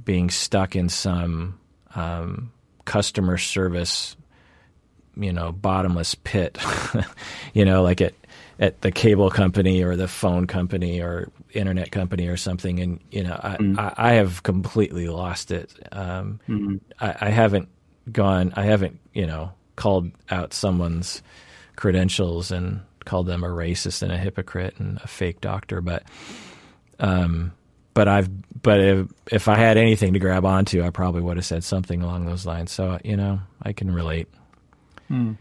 [0.05, 1.59] being stuck in some
[1.95, 2.53] um,
[2.85, 4.17] customer service
[5.21, 6.59] you know bottomless pit
[7.55, 8.15] you know like at
[8.59, 13.23] at the cable company or the phone company or internet company or something and you
[13.23, 16.77] know i mm I, I, have completely lost it um, mm-hmm.
[16.99, 17.69] I, I, haven't
[18.11, 21.23] gone i haven't you know called out someone's
[21.77, 26.03] credentials and called them a racist and a hypocrite and a fake doctor but
[26.99, 27.53] um
[27.95, 31.47] but I've but if if I had anything to grab onto, I probably would have
[31.47, 32.73] said something along those lines.
[32.73, 34.29] So you know, I can relate.
[35.11, 35.33] Hmm.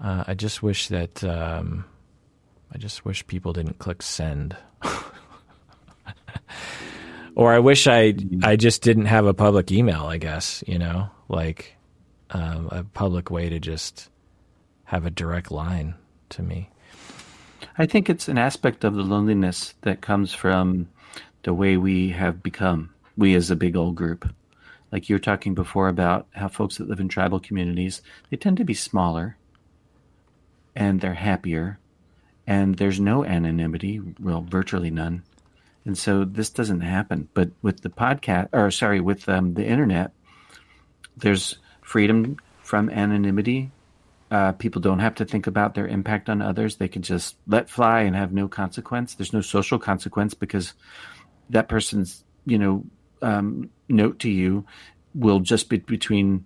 [0.00, 1.84] Uh, I just wish that um,
[2.72, 4.56] I just wish people didn't click send.
[7.36, 10.04] or I wish I I just didn't have a public email.
[10.04, 11.76] I guess you know, like
[12.30, 14.08] um, a public way to just
[14.84, 15.94] have a direct line
[16.30, 16.70] to me.
[17.76, 20.88] I think it's an aspect of the loneliness that comes from
[21.42, 22.94] the way we have become.
[23.18, 24.32] We as a big old group
[24.94, 28.56] like you were talking before about how folks that live in tribal communities they tend
[28.56, 29.36] to be smaller
[30.76, 31.80] and they're happier
[32.46, 35.24] and there's no anonymity well virtually none.
[35.84, 37.28] And so this doesn't happen.
[37.34, 40.12] But with the podcast or sorry with um, the internet
[41.16, 43.72] there's freedom from anonymity.
[44.30, 46.76] Uh, people don't have to think about their impact on others.
[46.76, 49.16] They can just let fly and have no consequence.
[49.16, 50.72] There's no social consequence because
[51.50, 52.84] that person's you know
[53.24, 54.64] um, note to you
[55.14, 56.44] will just be between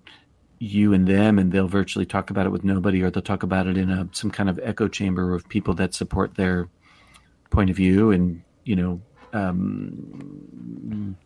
[0.58, 3.66] you and them and they'll virtually talk about it with nobody or they'll talk about
[3.66, 6.68] it in a some kind of echo chamber of people that support their
[7.50, 8.10] point of view.
[8.10, 9.00] And you know
[9.32, 11.16] um,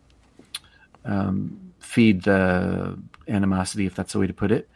[1.05, 4.69] um, feed the animosity if that's the way to put it.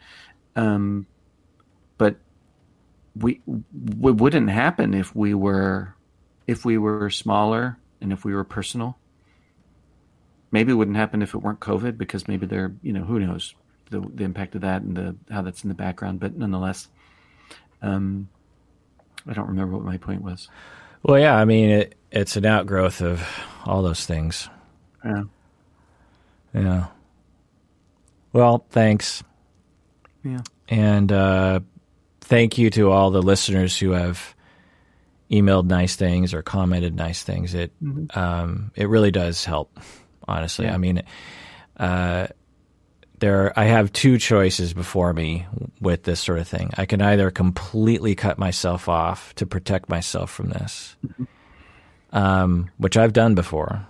[0.56, 1.06] Um,
[1.96, 2.16] but
[3.16, 5.94] we, we wouldn't happen if we were
[6.46, 8.98] if we were smaller and if we were personal
[10.50, 13.54] maybe it wouldn't happen if it weren't COVID because maybe they're, you know, who knows
[13.90, 16.20] the, the impact of that and the how that's in the background.
[16.20, 16.88] But nonetheless,
[17.82, 18.28] um,
[19.26, 20.48] I don't remember what my point was.
[21.02, 23.26] Well, yeah, I mean, it, it's an outgrowth of
[23.64, 24.48] all those things.
[25.04, 25.24] Yeah.
[26.54, 26.86] Yeah.
[28.32, 29.22] Well, thanks.
[30.24, 30.40] Yeah.
[30.68, 31.60] And uh,
[32.20, 34.34] thank you to all the listeners who have
[35.30, 37.54] emailed nice things or commented nice things.
[37.54, 38.18] It mm-hmm.
[38.18, 39.78] um, it really does help
[40.28, 40.66] honestly.
[40.66, 40.74] Yeah.
[40.74, 41.02] I mean,
[41.76, 42.28] uh,
[43.18, 45.46] there I have two choices before me
[45.80, 46.70] with this sort of thing.
[46.76, 50.96] I can either completely cut myself off to protect myself from this,
[52.12, 53.84] um, which I've done before,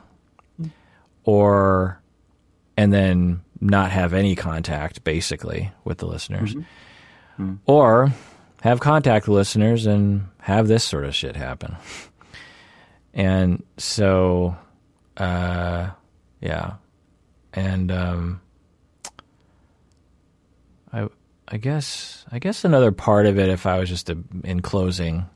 [1.24, 2.01] or
[2.77, 6.55] and then not have any contact basically with the listeners,
[7.66, 8.12] or
[8.62, 11.77] have contact with listeners and have this sort of shit happen.
[13.14, 14.57] And so,
[15.16, 15.88] uh,
[16.40, 16.74] yeah,
[17.53, 18.40] and um,
[20.92, 21.09] I
[21.46, 25.27] I guess I guess another part of it, if I was just a, in closing,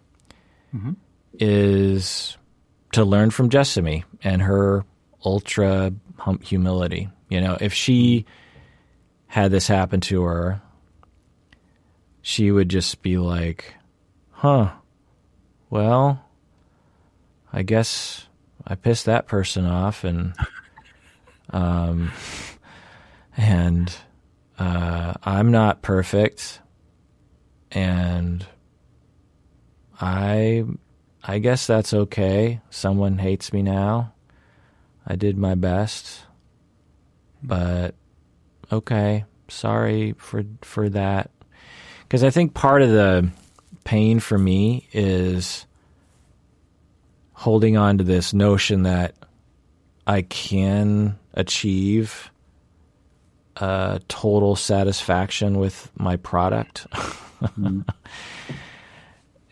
[1.38, 2.36] is
[2.92, 4.84] to learn from Jessamy and her
[5.24, 7.08] ultra hum- humility.
[7.28, 8.26] You know, if she
[9.26, 10.60] had this happen to her,
[12.20, 13.74] she would just be like,
[14.30, 14.70] "Huh,
[15.70, 16.24] well,
[17.52, 18.26] I guess
[18.66, 20.34] I pissed that person off, and
[21.52, 22.10] um,
[23.36, 23.94] and."
[24.62, 26.60] uh, I'm not perfect,
[27.70, 28.46] and
[30.00, 30.64] I
[31.22, 32.60] I guess that's okay.
[32.70, 34.12] Someone hates me now.
[35.06, 36.20] I did my best,
[37.42, 37.94] but
[38.70, 39.24] okay.
[39.48, 41.30] Sorry for for that.
[42.02, 43.30] Because I think part of the
[43.84, 45.66] pain for me is
[47.32, 49.16] holding on to this notion that
[50.06, 52.30] I can achieve
[53.56, 56.86] uh, total satisfaction with my product.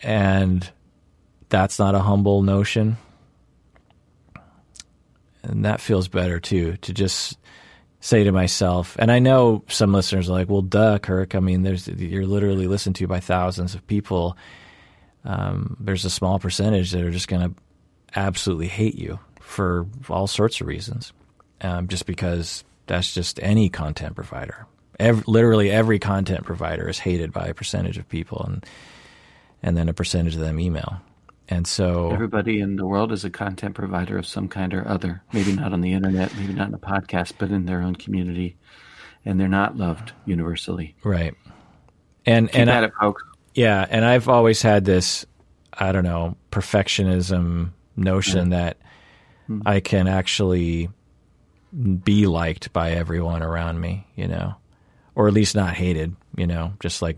[0.03, 0.71] and
[1.49, 2.97] that's not a humble notion.
[5.43, 7.39] And that feels better too, to just
[8.01, 11.35] say to myself, and I know some listeners are like, well, duh, Kirk.
[11.35, 14.37] I mean, there's, you're literally listened to by thousands of people.
[15.25, 17.55] Um, there's a small percentage that are just going to
[18.17, 19.19] absolutely hate you
[19.51, 21.13] for all sorts of reasons,
[21.61, 24.67] um, just because that's just any content provider.
[24.99, 28.67] Every, literally every content provider is hated by a percentage of people, and
[29.63, 31.01] and then a percentage of them email.
[31.49, 35.23] And so Everybody in the world is a content provider of some kind or other.
[35.33, 38.57] Maybe not on the internet, maybe not in a podcast, but in their own community,
[39.25, 40.95] and they're not loved universally.
[41.03, 41.35] right,
[42.25, 43.23] and Keep and at I, it, folks.
[43.55, 45.27] yeah, and I've always had this,
[45.73, 48.77] I don't know, perfectionism notion that
[49.67, 50.89] I can actually
[52.05, 54.55] be liked by everyone around me, you know,
[55.15, 57.17] or at least not hated, you know, just like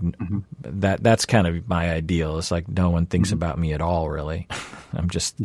[0.63, 1.03] that.
[1.03, 2.39] That's kind of my ideal.
[2.39, 4.47] It's like no one thinks about me at all, really.
[4.93, 5.37] I'm just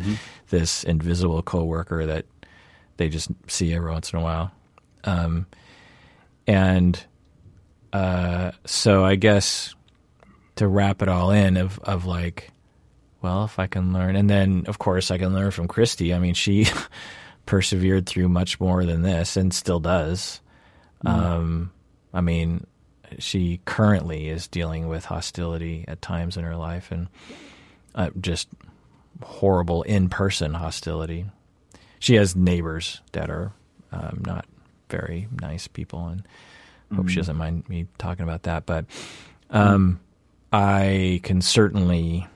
[0.50, 2.26] this invisible coworker that
[2.96, 4.50] they just see every once in a while.
[5.04, 5.46] Um,
[6.46, 7.02] and
[7.92, 9.74] uh, so I guess
[10.56, 12.50] to wrap it all in of of like,
[13.22, 16.14] well, if I can learn, and then of course I can learn from Christy.
[16.14, 16.66] I mean, she
[17.46, 20.40] persevered through much more than this, and still does.
[21.06, 21.70] Um,
[22.12, 22.66] I mean,
[23.18, 27.08] she currently is dealing with hostility at times in her life, and
[27.94, 28.48] uh, just
[29.22, 31.26] horrible in person hostility.
[31.98, 33.52] She has neighbors that are
[33.92, 34.46] um, not
[34.90, 36.22] very nice people, and
[36.94, 38.66] hope she doesn't mind me talking about that.
[38.66, 38.86] But
[39.50, 40.00] um,
[40.52, 42.26] I can certainly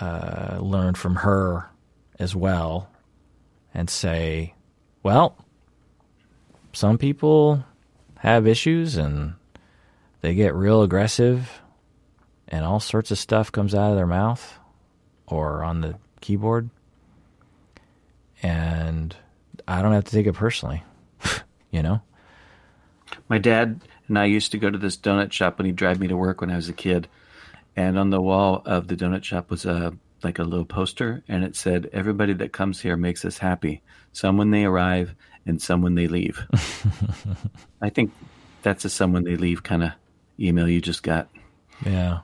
[0.00, 1.68] uh, learn from her
[2.18, 2.90] as well
[3.74, 4.54] and say,
[5.02, 5.36] well,
[6.72, 7.64] some people
[8.18, 9.34] have issues and
[10.20, 11.60] they get real aggressive
[12.48, 14.58] and all sorts of stuff comes out of their mouth
[15.26, 16.70] or on the keyboard.
[18.42, 19.14] And
[19.66, 20.82] I don't have to take it personally,
[21.70, 22.02] you know?
[23.28, 26.08] My dad and I used to go to this donut shop when he'd drive me
[26.08, 27.08] to work when I was a kid.
[27.76, 31.42] And on the wall of the donut shop was a like a little poster, and
[31.42, 33.82] it said, "Everybody that comes here makes us happy.
[34.12, 35.14] Some when they arrive,
[35.46, 36.40] and some when they leave."
[37.80, 38.12] I think
[38.62, 39.92] that's a "some when they leave" kind of
[40.38, 41.28] email you just got.
[41.84, 42.20] Yeah.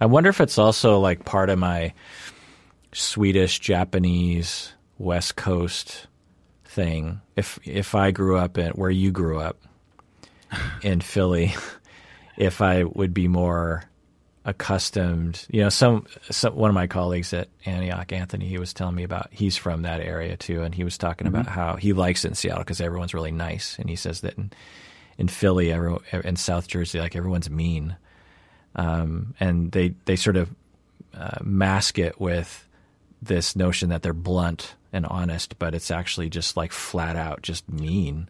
[0.00, 1.94] I wonder if it's also like part of my
[2.92, 6.06] Swedish, Japanese, West Coast
[6.64, 7.20] thing.
[7.36, 9.62] If if I grew up in where you grew up
[10.82, 11.54] in Philly,
[12.36, 13.84] if I would be more
[14.44, 18.94] accustomed, you know, some, some one of my colleagues at Antioch, Anthony, he was telling
[18.94, 19.28] me about.
[19.30, 22.34] He's from that area too, and he was talking about how he likes it in
[22.34, 24.52] Seattle because everyone's really nice, and he says that in
[25.16, 27.96] in Philly, every, in South Jersey, like everyone's mean,
[28.76, 30.54] um, and they they sort of
[31.14, 32.68] uh, mask it with
[33.22, 37.68] this notion that they're blunt and honest, but it's actually just like flat out just
[37.70, 38.28] mean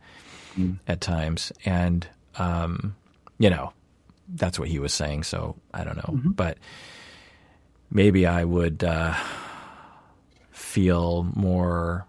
[0.87, 2.07] at times, and
[2.37, 2.95] um,
[3.39, 3.73] you know
[4.29, 5.25] that's what he was saying.
[5.25, 6.59] So I don't know, but
[7.91, 9.15] maybe I would uh,
[10.51, 12.07] feel more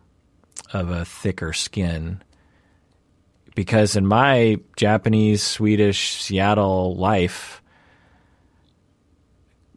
[0.74, 2.22] of a thicker skin
[3.56, 7.62] because in my Japanese, Swedish, Seattle life,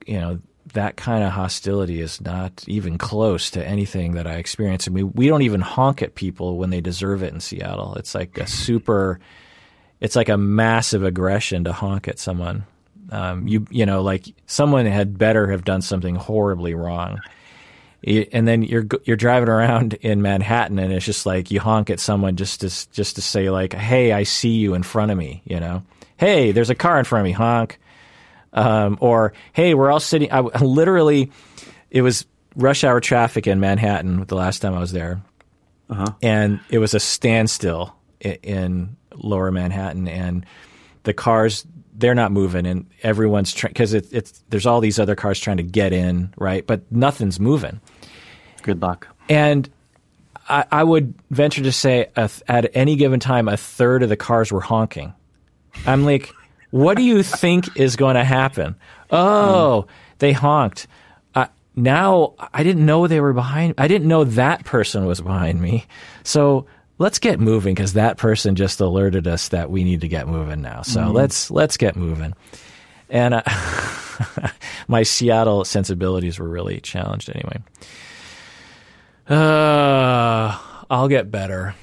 [0.06, 0.40] you know,
[0.74, 4.86] that kind of hostility is not even close to anything that I experience.
[4.86, 7.94] I mean, we don't even honk at people when they deserve it in Seattle.
[7.94, 9.18] It's like a super,
[10.00, 12.64] it's like a massive aggression to honk at someone.
[13.10, 17.20] Um, you you know, like someone had better have done something horribly wrong.
[18.04, 21.98] And then you're you're driving around in Manhattan, and it's just like you honk at
[21.98, 25.42] someone just to just to say like, "Hey, I see you in front of me,"
[25.44, 25.82] you know.
[26.16, 27.32] Hey, there's a car in front of me.
[27.32, 27.78] Honk
[28.52, 30.32] um, or hey, we're all sitting.
[30.32, 31.30] I literally,
[31.90, 32.26] it was
[32.56, 35.22] rush hour traffic in Manhattan the last time I was there,
[35.90, 36.12] uh-huh.
[36.22, 40.46] and it was a standstill in, in Lower Manhattan, and
[41.02, 41.66] the cars
[41.98, 45.64] they're not moving, and everyone's because it, it's there's all these other cars trying to
[45.64, 46.66] get in, right?
[46.66, 47.80] But nothing's moving.
[48.62, 49.08] Good luck.
[49.28, 49.68] And
[50.48, 54.16] I, I would venture to say, a, at any given time, a third of the
[54.16, 55.12] cars were honking.
[55.86, 56.32] I'm like,
[56.70, 58.76] what do you think is going to happen?
[59.10, 59.90] Oh, mm.
[60.18, 60.86] they honked.
[61.34, 61.46] Uh,
[61.76, 63.74] now I didn't know they were behind.
[63.78, 65.86] I didn't know that person was behind me.
[66.24, 66.66] So
[66.98, 70.60] let's get moving because that person just alerted us that we need to get moving
[70.60, 70.82] now.
[70.82, 71.12] So mm.
[71.12, 72.34] let's let's get moving.
[73.08, 73.42] And uh,
[74.88, 77.62] my Seattle sensibilities were really challenged anyway.
[79.28, 80.58] Uh,
[80.90, 81.74] I'll get better,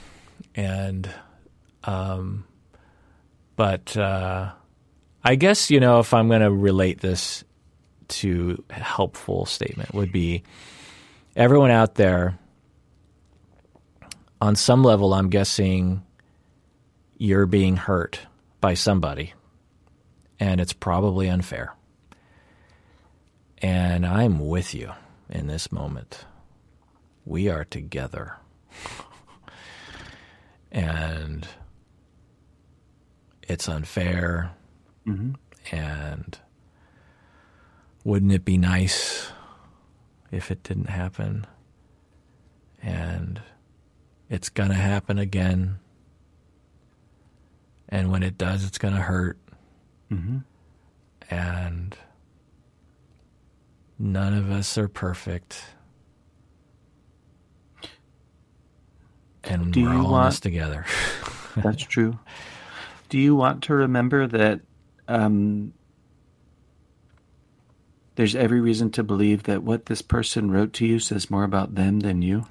[0.55, 1.09] and
[1.84, 2.45] um,
[3.55, 4.51] but uh,
[5.24, 7.43] I guess, you know, if I'm going to relate this
[8.07, 10.43] to a helpful statement, would be
[11.36, 12.38] everyone out there,
[14.45, 16.03] on some level, I'm guessing
[17.17, 18.19] you're being hurt
[18.61, 19.33] by somebody,
[20.39, 21.73] and it's probably unfair.
[23.59, 24.91] And I'm with you
[25.29, 26.25] in this moment.
[27.25, 28.37] We are together.
[30.71, 31.47] and
[33.43, 34.51] it's unfair
[35.07, 35.33] Mm-hmm.
[35.75, 36.37] And
[38.03, 39.29] wouldn't it be nice
[40.31, 41.45] if it didn't happen?
[42.81, 43.41] And
[44.30, 45.80] it's going to happen again.
[47.89, 49.38] And when it does, it's going to hurt.
[50.11, 50.39] Mm-hmm.
[51.30, 51.97] And
[53.99, 55.63] none of us are perfect.
[59.43, 60.86] And Do we're all want, in this together.
[61.57, 62.17] that's true.
[63.09, 64.61] Do you want to remember that
[65.07, 65.73] um,
[68.15, 71.76] there's every reason to believe that what this person wrote to you says more about
[71.76, 72.45] them than you.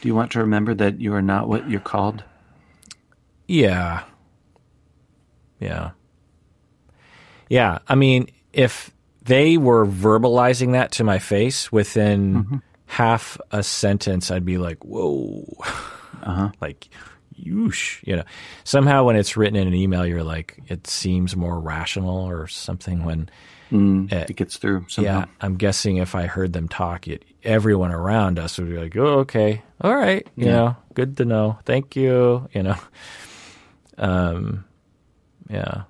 [0.00, 2.22] Do you want to remember that you are not what you're called?
[3.48, 4.04] Yeah.
[5.60, 5.90] Yeah.
[7.48, 7.78] Yeah.
[7.88, 8.90] I mean, if
[9.22, 12.56] they were verbalizing that to my face within mm-hmm.
[12.86, 15.44] half a sentence, I'd be like, whoa.
[16.22, 16.50] Uh-huh.
[16.60, 16.88] like,
[17.38, 18.24] Yoosh, you know.
[18.64, 23.04] Somehow, when it's written in an email, you're like, it seems more rational or something.
[23.04, 23.28] When
[23.70, 25.20] mm, it, it, gets through, somehow.
[25.20, 28.96] yeah, I'm guessing if I heard them talk, it, everyone around us would be like,
[28.96, 30.52] "Oh, okay, all right, you yeah.
[30.52, 32.76] know, good to know, thank you," you know.
[33.98, 34.66] Um,
[35.48, 35.84] yeah,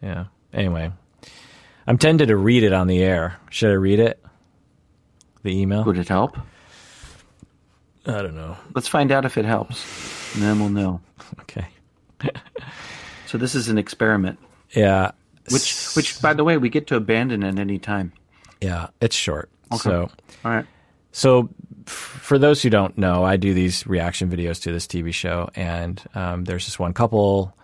[0.00, 0.26] yeah.
[0.52, 0.92] Anyway,
[1.88, 3.36] I'm tempted to read it on the air.
[3.50, 4.24] Should I read it?
[5.42, 5.82] The email.
[5.82, 6.36] Would it help?
[8.06, 8.56] I don't know.
[8.74, 11.00] Let's find out if it helps, and then we'll know.
[11.42, 11.66] Okay.
[13.26, 14.38] so this is an experiment.
[14.70, 15.12] Yeah.
[15.50, 18.12] Which, which, by the way, we get to abandon at any time.
[18.60, 19.50] Yeah, it's short.
[19.72, 19.82] Okay.
[19.82, 20.10] So,
[20.44, 20.66] all right.
[21.12, 21.48] So,
[21.86, 26.02] for those who don't know, I do these reaction videos to this TV show, and
[26.14, 27.54] um, there's this one couple,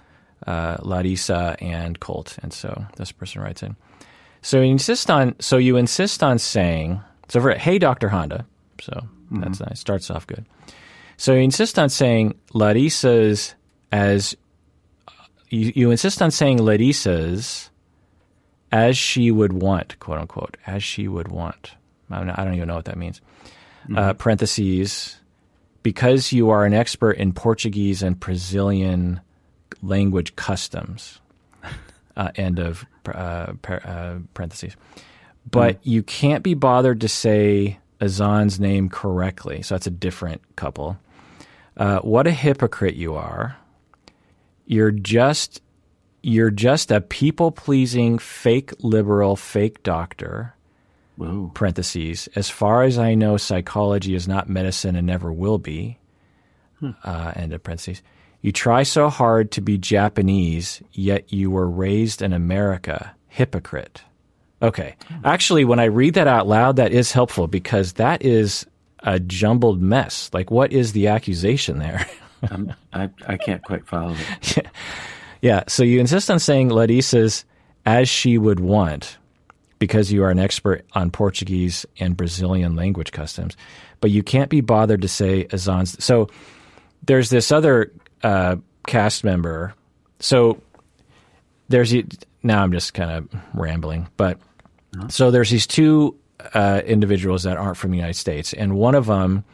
[0.47, 3.77] uh, Larissa and Colt, and so this person writes in.
[4.43, 5.35] So you insist on.
[5.41, 7.01] So you insist on saying.
[7.29, 8.47] So for Hey Doctor Honda.
[8.81, 9.41] So Mm-hmm.
[9.41, 9.81] That's nice.
[9.81, 10.47] Starts off good.
[11.17, 13.55] So you insist on saying Larissa's
[13.93, 14.37] as
[15.49, 17.71] you, you insist on saying Larissa's
[18.73, 21.73] as she would want, quote unquote, as she would want.
[22.11, 23.21] I don't, I don't even know what that means.
[23.85, 23.99] Mm-hmm.
[23.99, 25.17] Uh, parentheses,
[25.83, 29.21] because you are an expert in Portuguese and Brazilian
[29.83, 31.21] language customs.
[32.19, 34.75] Uh, end of uh, uh parentheses.
[35.51, 35.91] But mm-hmm.
[35.91, 39.63] you can't be bothered to say Azan's name correctly.
[39.63, 40.99] So that's a different couple.
[41.77, 43.57] Uh, what a hypocrite you are.
[44.67, 45.63] You're just
[46.23, 50.55] you're just a people pleasing fake liberal fake doctor.
[51.17, 51.53] Whoa.
[51.55, 52.29] Parentheses.
[52.35, 55.99] As far as I know, psychology is not medicine and never will be.
[56.81, 56.91] Hmm.
[57.05, 58.03] Uh, end of parentheses.
[58.43, 63.15] You try so hard to be Japanese, yet you were raised in America.
[63.29, 64.03] Hypocrite.
[64.63, 64.97] Okay.
[65.25, 68.67] Actually, when I read that out loud, that is helpful because that is
[69.01, 70.31] a jumbled mess.
[70.33, 72.07] Like, what is the accusation there?
[72.51, 74.67] um, I, I can't quite follow it.
[75.43, 75.65] yeah.
[75.69, 77.45] So you insist on saying Larissa's
[77.85, 79.19] as she would want
[79.79, 83.57] because you are an expert on Portuguese and Brazilian language customs,
[84.01, 86.03] but you can't be bothered to say Azan's.
[86.03, 86.29] So
[87.05, 87.93] there's this other
[88.23, 89.75] uh, cast member.
[90.19, 90.61] So
[91.69, 91.95] there's
[92.47, 94.39] now I'm just kind of rambling, but
[95.09, 96.17] so there's these two
[96.55, 99.45] uh, individuals that aren't from the United States, and one of them,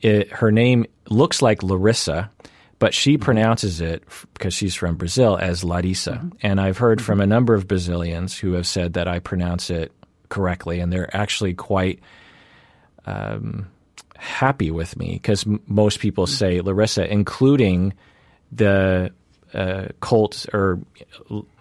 [0.00, 2.30] it, her name looks like Larissa,
[2.78, 3.22] but she mm-hmm.
[3.22, 4.04] pronounces it
[4.34, 6.12] because she's from Brazil as Larissa.
[6.12, 6.28] Mm-hmm.
[6.42, 7.06] And I've heard mm-hmm.
[7.06, 9.92] from a number of Brazilians who have said that I pronounce it
[10.28, 12.00] correctly, and they're actually quite
[13.06, 13.68] um,
[14.16, 16.34] happy with me because m- most people mm-hmm.
[16.34, 17.94] say Larissa, including
[18.52, 19.12] the
[19.54, 20.78] uh, Colt or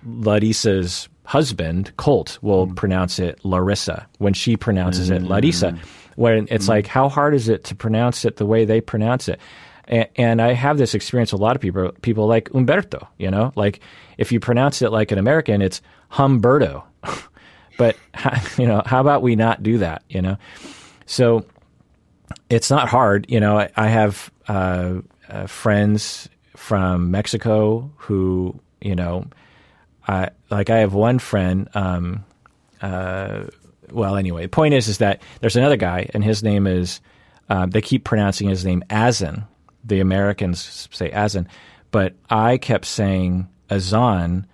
[0.06, 2.76] Larissa's husband, Colt, will mm.
[2.76, 5.18] pronounce it Larissa when she pronounces mm.
[5.18, 5.78] it Larissa.
[6.16, 6.70] When it's mm.
[6.70, 9.40] like, how hard is it to pronounce it the way they pronounce it?
[9.88, 13.30] And, and I have this experience with a lot of people, people like Umberto, you
[13.30, 13.82] know, like
[14.18, 15.82] if you pronounce it like an American, it's
[16.12, 16.84] Humberto.
[17.78, 17.96] but,
[18.58, 20.38] you know, how about we not do that, you know?
[21.06, 21.46] So
[22.50, 23.26] it's not hard.
[23.30, 24.96] You know, I, I have uh,
[25.30, 29.28] uh, friends from Mexico who, you know,
[30.08, 31.70] I, like I have one friend.
[31.74, 32.26] Um,
[32.82, 33.44] uh,
[33.92, 37.00] well, anyway, the point is, is that there's another guy, and his name is.
[37.50, 39.46] Uh, they keep pronouncing his name Azan.
[39.86, 41.48] The Americans say Azan,
[41.92, 44.46] but I kept saying Azan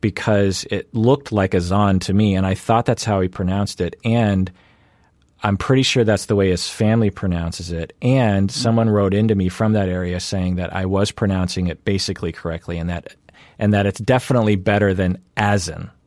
[0.00, 3.96] because it looked like Azan to me, and I thought that's how he pronounced it.
[4.04, 4.50] And
[5.42, 7.94] I'm pretty sure that's the way his family pronounces it.
[8.02, 8.60] And mm-hmm.
[8.60, 12.78] someone wrote into me from that area saying that I was pronouncing it basically correctly
[12.78, 13.14] and that
[13.58, 15.90] and that it's definitely better than Azan.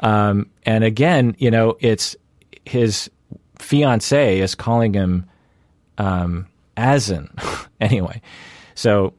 [0.00, 2.16] Um, and again, you know, it's
[2.66, 3.10] his
[3.58, 5.24] fiance is calling him
[5.96, 7.30] um, Azan.
[7.80, 8.20] anyway,
[8.74, 9.14] so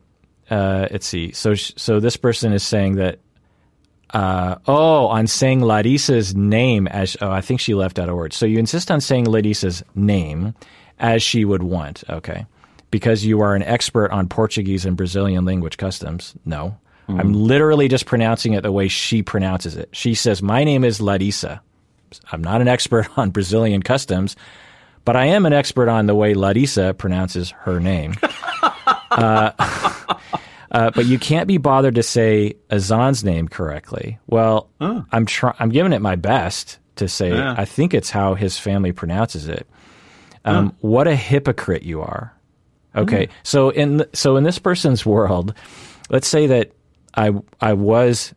[0.51, 1.31] uh, let's see.
[1.31, 3.17] So so this person is saying that
[4.11, 8.33] uh, oh, on saying Larissa's name as oh, I think she left out a word.
[8.33, 10.55] So you insist on saying Larissa's name
[10.99, 12.45] as she would want, okay?
[12.89, 16.33] Because you are an expert on Portuguese and Brazilian language customs.
[16.45, 16.77] No.
[17.09, 17.19] Mm.
[17.19, 19.89] I'm literally just pronouncing it the way she pronounces it.
[19.91, 21.61] She says, "My name is Larissa.
[22.31, 24.35] I'm not an expert on Brazilian customs,
[25.03, 28.15] but I am an expert on the way Larissa pronounces her name."
[29.11, 29.93] uh,
[30.77, 34.19] uh, but you can't be bothered to say Azan's name correctly.
[34.27, 35.03] Well, oh.
[35.11, 35.55] I'm trying.
[35.57, 37.31] I'm giving it my best to say.
[37.31, 37.55] Yeah.
[37.57, 39.65] I think it's how his family pronounces it.
[40.45, 40.87] Um, oh.
[40.87, 42.31] What a hypocrite you are.
[42.95, 43.31] Okay, mm.
[43.41, 45.55] so in so in this person's world,
[46.11, 46.73] let's say that
[47.15, 48.35] I I was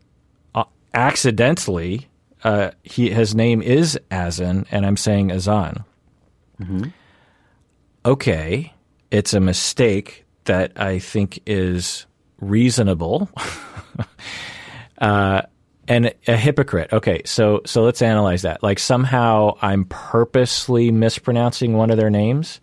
[0.55, 0.63] uh,
[0.95, 2.09] accidentally
[2.43, 5.83] uh, he his name is Azan, and I'm saying Azan.
[6.59, 6.85] Mm-hmm.
[8.03, 8.73] Okay,
[9.11, 12.07] it's a mistake that I think is
[12.41, 13.29] reasonable,
[14.97, 15.43] uh,
[15.87, 16.91] and a hypocrite.
[16.91, 18.61] Okay, so so let's analyze that.
[18.61, 22.59] Like somehow I'm purposely mispronouncing one of their names.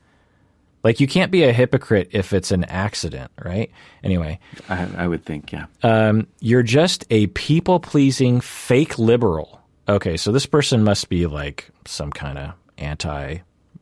[0.84, 3.70] Like you can't be a hypocrite if it's an accident, right?
[4.04, 5.66] Anyway, I, I would think, yeah.
[5.82, 9.60] Um, you're just a people pleasing fake liberal.
[9.88, 13.38] Okay, so this person must be like some kind of anti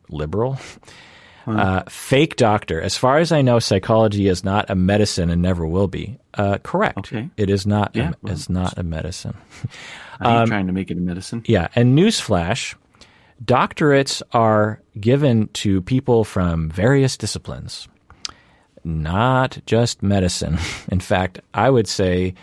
[0.09, 0.59] liberal.
[1.47, 2.81] Uh, fake doctor.
[2.81, 6.19] As far as I know, psychology is not a medicine and never will be.
[6.35, 6.99] Uh, correct.
[6.99, 7.31] Okay.
[7.37, 7.95] It is not.
[7.95, 9.37] Yeah, a, well, it's not a medicine.
[10.19, 11.43] Um, trying to make it a medicine.
[11.47, 11.69] Yeah.
[11.75, 12.75] And newsflash:
[13.45, 17.87] doctorates are given to people from various disciplines,
[18.83, 20.59] not just medicine.
[20.91, 22.35] In fact, I would say,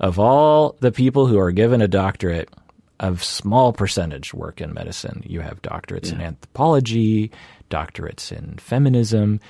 [0.00, 2.50] of all the people who are given a doctorate,
[2.98, 5.22] a small percentage work in medicine.
[5.26, 6.16] You have doctorates yeah.
[6.16, 7.30] in anthropology,
[7.70, 9.40] doctorates in feminism,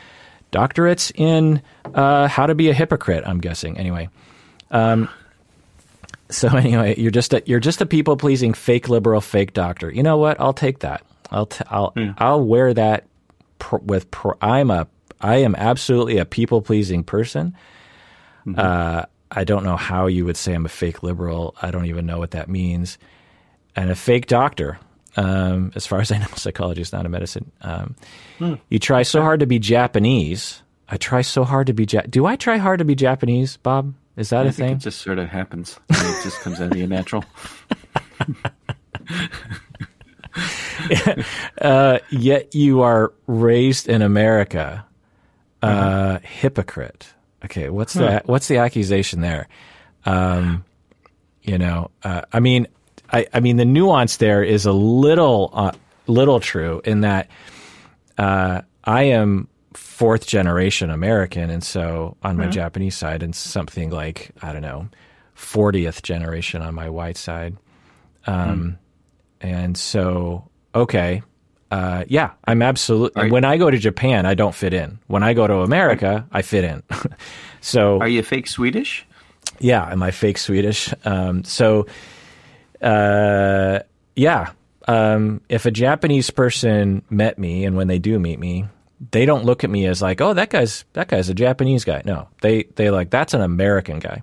[0.53, 1.63] doctorates in
[1.95, 3.25] uh, how to be a hypocrite.
[3.27, 4.09] I'm guessing anyway.
[4.71, 5.09] Um,
[6.31, 9.91] so anyway, you're just a, you're just a people pleasing fake liberal fake doctor.
[9.91, 10.41] You know what?
[10.41, 11.03] I'll take that.
[11.31, 12.15] I'll t- I'll yeah.
[12.19, 13.07] I'll wear that
[13.59, 14.87] pr- with pr- I'm a
[15.21, 17.57] I am absolutely a people pleasing person.
[18.47, 18.59] Mm-hmm.
[18.59, 21.55] Uh, I don't know how you would say I'm a fake liberal.
[21.61, 22.99] I don't even know what that means.
[23.77, 24.79] And a fake doctor.
[25.17, 27.51] Um, as far as I know, psychology is not a medicine.
[27.63, 27.97] Um,
[28.39, 28.55] hmm.
[28.69, 30.63] You try so hard to be Japanese.
[30.89, 31.87] I try so hard to be.
[31.89, 33.95] Ja- Do I try hard to be Japanese, Bob?
[34.17, 34.77] Is that I a thing?
[34.77, 35.79] It just sort of happens.
[35.89, 37.25] it just comes out of you natural.
[41.61, 44.85] uh, yet you are raised in America.
[45.63, 46.19] Uh, uh-huh.
[46.23, 47.13] Hypocrite.
[47.45, 48.01] Okay, what's huh.
[48.01, 49.49] the what's the accusation there?
[50.05, 50.65] Um,
[51.43, 52.67] you know, uh, I mean,
[53.13, 55.73] I, I mean, the nuance there is a little, uh,
[56.07, 57.29] little true in that
[58.19, 64.31] uh, I am fourth generation American, and so on my Japanese side, and something like
[64.43, 64.89] I don't know,
[65.35, 67.57] fortieth generation on my white side.
[68.27, 68.79] Um,
[69.41, 71.23] and so okay,
[71.71, 73.31] uh, yeah, I'm absolutely.
[73.31, 74.99] When I go to Japan, I don't fit in.
[75.07, 76.83] When I go to America, I fit in.
[77.61, 79.07] so Are you fake Swedish?
[79.61, 80.93] yeah, am I fake Swedish?
[81.05, 81.87] Um, so,
[82.81, 83.81] uh,
[84.17, 84.53] yeah,
[84.89, 88.67] um, if a Japanese person met me, and when they do meet me,
[89.13, 92.03] they don't look at me as like, oh, that guy's that guy's a Japanese guy.
[92.05, 94.23] No, they they like that's an American guy,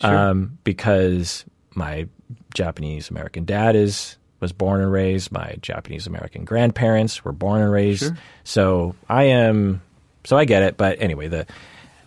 [0.00, 2.08] um, because my
[2.54, 5.30] Japanese American dad is was born and raised.
[5.30, 8.12] My Japanese American grandparents were born and raised.
[8.44, 9.82] So I am.
[10.24, 11.46] So I get it, but anyway, the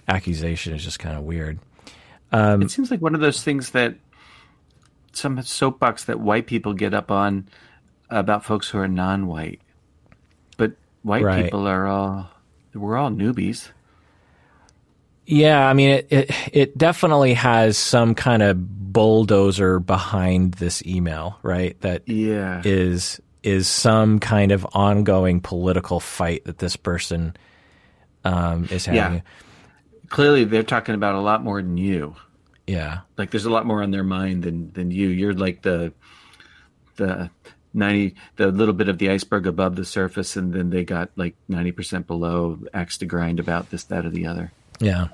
[0.07, 1.59] accusation is just kind of weird.
[2.31, 3.95] Um, it seems like one of those things that
[5.17, 7.47] some soapbox that white people get up on
[8.09, 9.61] about folks who are non-white,
[10.57, 11.43] but white Right.
[11.43, 12.29] people are all
[12.73, 13.71] we're all newbies.
[15.25, 21.39] Yeah, I mean, it, it it definitely has some kind of bulldozer behind this email,
[21.41, 21.79] right?
[21.81, 27.35] That Yeah, is is some kind of ongoing political fight that this person
[28.23, 29.15] um, is having.
[29.15, 29.21] Yeah.
[30.09, 32.15] clearly they're talking about a lot more than you.
[32.67, 35.07] Yeah, Like there's a lot more on their mind than than you.
[35.09, 35.93] You're like the
[36.95, 37.29] the
[37.73, 41.35] ninety the little bit of the iceberg above the surface, and then they got like
[41.47, 44.51] ninety percent below axe to grind about this, that, or the other.
[44.79, 45.09] yeah.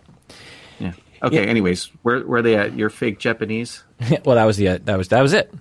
[0.80, 0.94] Yeah.
[1.22, 1.46] Okay.
[1.46, 2.74] Anyways, where where are they at?
[2.76, 3.84] You're fake Japanese.
[4.26, 5.54] well, that was the that was that was it.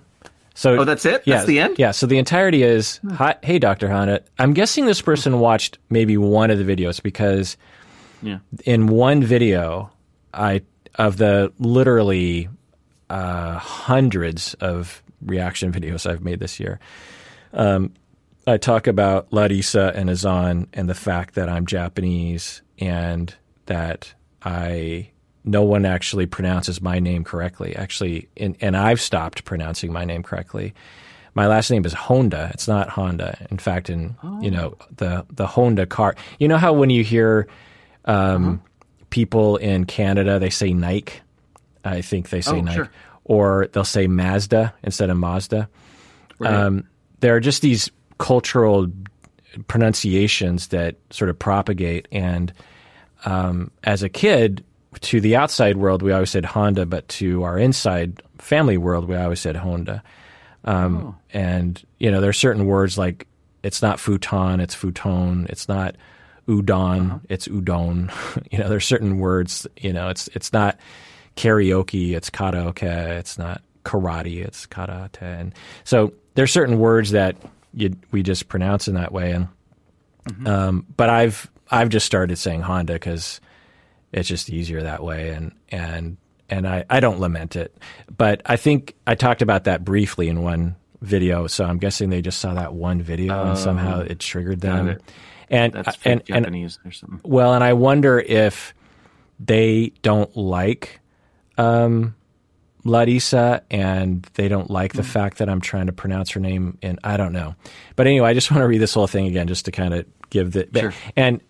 [0.53, 1.23] So Oh, that's it?
[1.25, 1.79] Yeah, That's the end?
[1.79, 1.91] Yeah.
[1.91, 3.11] So the entirety is, hmm.
[3.11, 4.21] hi, hey, Doctor Honda.
[4.37, 7.55] I'm guessing this person watched maybe one of the videos because
[8.21, 8.39] Yeah.
[8.65, 9.91] in one video,
[10.33, 10.61] I
[10.95, 12.49] of the literally
[13.09, 16.79] uh, hundreds of reaction videos I've made this year.
[17.53, 17.93] Um,
[18.47, 23.33] I talk about Larissa and Azan and the fact that I'm Japanese and
[23.67, 25.11] that I
[25.43, 27.75] no one actually pronounces my name correctly.
[27.75, 30.73] Actually, and, and I've stopped pronouncing my name correctly.
[31.33, 32.51] My last name is Honda.
[32.53, 33.47] It's not Honda.
[33.49, 36.15] In fact, in you know the the Honda car.
[36.39, 37.47] You know how when you hear
[38.05, 38.61] um,
[39.11, 41.19] people in Canada, they say Nike.
[41.85, 42.89] I think they say Oh, Nike, sure.
[43.25, 45.69] or they'll say Mazda instead of Mazda.
[46.43, 46.87] Um,
[47.19, 48.87] there are just these cultural
[49.67, 52.07] pronunciations that sort of propagate.
[52.11, 52.51] And
[53.25, 54.63] um, as a kid,
[55.01, 59.15] to the outside world, we always said Honda, but to our inside family world, we
[59.15, 60.03] always said Honda.
[60.65, 63.27] Um, And you know, there are certain words like
[63.63, 65.45] it's not futon, it's futon.
[65.49, 65.95] It's not
[66.47, 67.19] udon, uh-huh.
[67.29, 68.11] it's udon.
[68.51, 69.67] you know, there's certain words.
[69.77, 70.77] You know, it's it's not
[71.35, 72.83] karaoke, it's karaoke.
[72.83, 75.21] It's not karate, it's karate.
[75.21, 77.35] And so there's certain words that
[77.73, 79.31] you, we just pronounce in that way.
[79.31, 79.47] And
[80.25, 80.47] mm-hmm.
[80.47, 83.39] um, but I've I've just started saying Honda because
[84.11, 86.17] it's just easier that way, and and
[86.49, 87.75] and I, I don't lament it.
[88.15, 92.21] But I think I talked about that briefly in one video, so I'm guessing they
[92.21, 94.89] just saw that one video and somehow um, it triggered them.
[94.89, 95.01] it.
[95.51, 97.19] And That's fake and, and or something.
[97.23, 98.73] well, and I wonder if
[99.39, 101.01] they don't like
[101.57, 102.15] um,
[102.85, 106.77] Larissa and they don't like the fact that I'm trying to pronounce her name.
[106.81, 107.55] And I don't know.
[107.95, 110.05] But anyway, I just want to read this whole thing again just to kind of
[110.29, 110.67] give the.
[110.73, 110.93] Sure.
[111.15, 111.41] And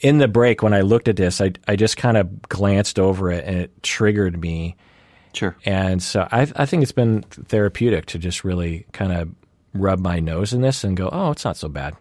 [0.00, 3.30] in the break, when I looked at this, I, I just kind of glanced over
[3.32, 4.76] it and it triggered me.
[5.32, 5.56] Sure.
[5.64, 9.30] And so I, I think it's been therapeutic to just really kind of
[9.74, 11.94] rub my nose in this and go, oh, it's not so bad.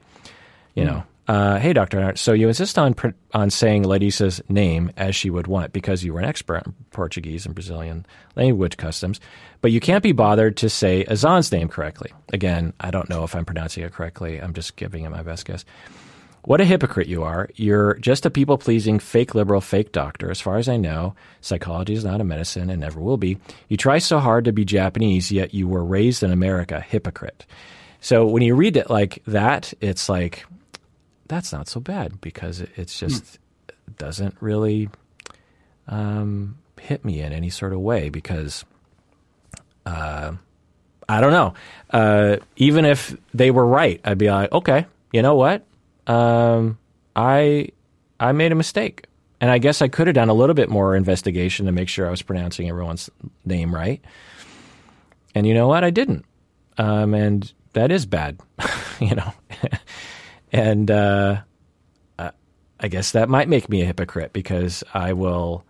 [0.74, 1.98] You know, uh, hey, Dr.
[2.00, 2.96] Arnott, so you insist on
[3.34, 7.46] on saying Larissa's name as she would want because you were an expert in Portuguese
[7.46, 8.06] and Brazilian
[8.36, 9.20] language customs,
[9.62, 12.12] but you can't be bothered to say Azan's name correctly.
[12.32, 14.40] Again, I don't know if I'm pronouncing it correctly.
[14.40, 15.66] I'm just giving it my best guess.
[16.44, 17.50] What a hypocrite you are.
[17.56, 20.30] You're just a people pleasing, fake liberal, fake doctor.
[20.30, 23.40] As far as I know, psychology is not a medicine and never will be.
[23.68, 26.82] You try so hard to be Japanese, yet you were raised in America.
[26.82, 27.48] Hypocrite.
[28.00, 30.46] So when you read it like that, it's like,
[31.28, 34.90] that's not so bad because it- it's just it doesn't really
[35.88, 38.66] um, hit me in any sort of way because
[39.86, 40.34] uh,
[41.08, 41.54] I don't know.
[41.92, 45.64] Uh, even if they were right, I'd be like, okay, you know what?
[46.08, 46.78] Um,
[47.16, 47.70] I
[48.20, 49.06] I made a mistake,
[49.40, 52.08] and I guess I could have done a little bit more investigation to make sure
[52.08, 53.10] I was pronouncing everyone's
[53.46, 54.04] name right.
[55.36, 55.84] And you know what?
[55.84, 56.26] I didn't,
[56.78, 58.40] um, and that is bad,
[59.00, 59.34] you know.
[60.56, 61.42] and uh,
[62.80, 65.66] I guess that might make me a hypocrite because I will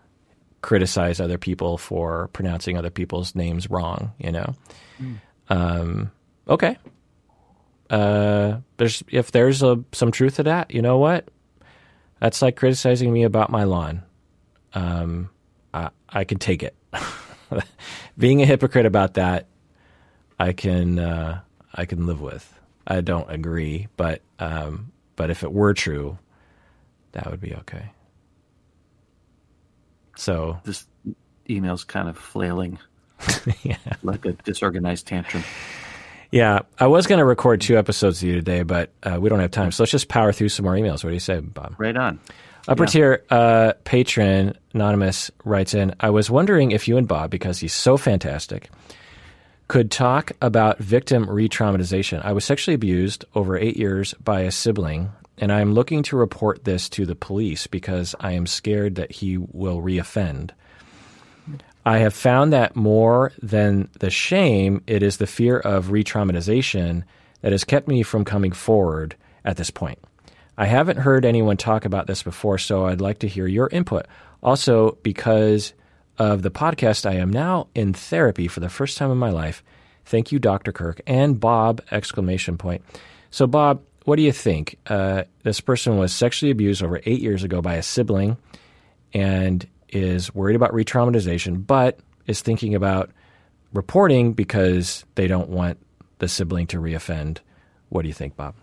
[0.62, 4.12] criticize other people for pronouncing other people's names wrong.
[4.18, 4.54] You know.
[5.48, 6.12] Um,
[6.48, 6.78] okay.
[7.90, 11.28] Uh, there's if there's a, some truth to that, you know what?
[12.20, 14.02] That's like criticizing me about my lawn.
[14.72, 15.30] Um,
[15.74, 16.76] I, I can take it.
[18.18, 19.46] Being a hypocrite about that,
[20.38, 21.40] I can uh,
[21.74, 22.55] I can live with.
[22.86, 26.18] I don't agree, but um, but if it were true,
[27.12, 27.90] that would be okay.
[30.16, 30.86] So this
[31.48, 32.78] email's kind of flailing,
[33.62, 35.44] yeah, like a disorganized tantrum.
[36.30, 39.40] Yeah, I was going to record two episodes of you today, but uh, we don't
[39.40, 39.70] have time.
[39.70, 41.04] So let's just power through some more emails.
[41.04, 41.74] What do you say, Bob?
[41.78, 42.18] Right on.
[42.68, 42.88] Upper yeah.
[42.88, 45.94] tier uh, patron anonymous writes in.
[46.00, 48.70] I was wondering if you and Bob, because he's so fantastic,
[49.68, 52.24] could talk about victim re-traumatization.
[52.24, 56.16] I was sexually abused over eight years by a sibling, and I am looking to
[56.16, 60.50] report this to the police because I am scared that he will reoffend.
[61.84, 67.04] I have found that more than the shame, it is the fear of re traumatization
[67.42, 69.14] that has kept me from coming forward
[69.44, 69.98] at this point.
[70.58, 74.06] I haven't heard anyone talk about this before, so I'd like to hear your input.
[74.42, 75.74] Also, because
[76.18, 79.62] of the podcast, I am now in therapy for the first time in my life.
[80.04, 80.72] Thank you, Dr.
[80.72, 81.82] Kirk and Bob!
[81.90, 82.82] Exclamation point.
[83.30, 84.78] So, Bob, what do you think?
[84.86, 88.36] Uh, this person was sexually abused over eight years ago by a sibling,
[89.12, 93.10] and is worried about re-traumatization, but is thinking about
[93.72, 95.78] reporting because they don't want
[96.18, 97.38] the sibling to reoffend.
[97.88, 98.54] What do you think, Bob?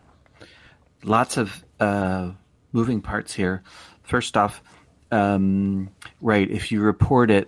[1.04, 2.32] Lots of uh,
[2.72, 3.64] moving parts here.
[4.04, 4.62] First off,
[5.14, 5.90] um,
[6.22, 7.48] right, if you report it,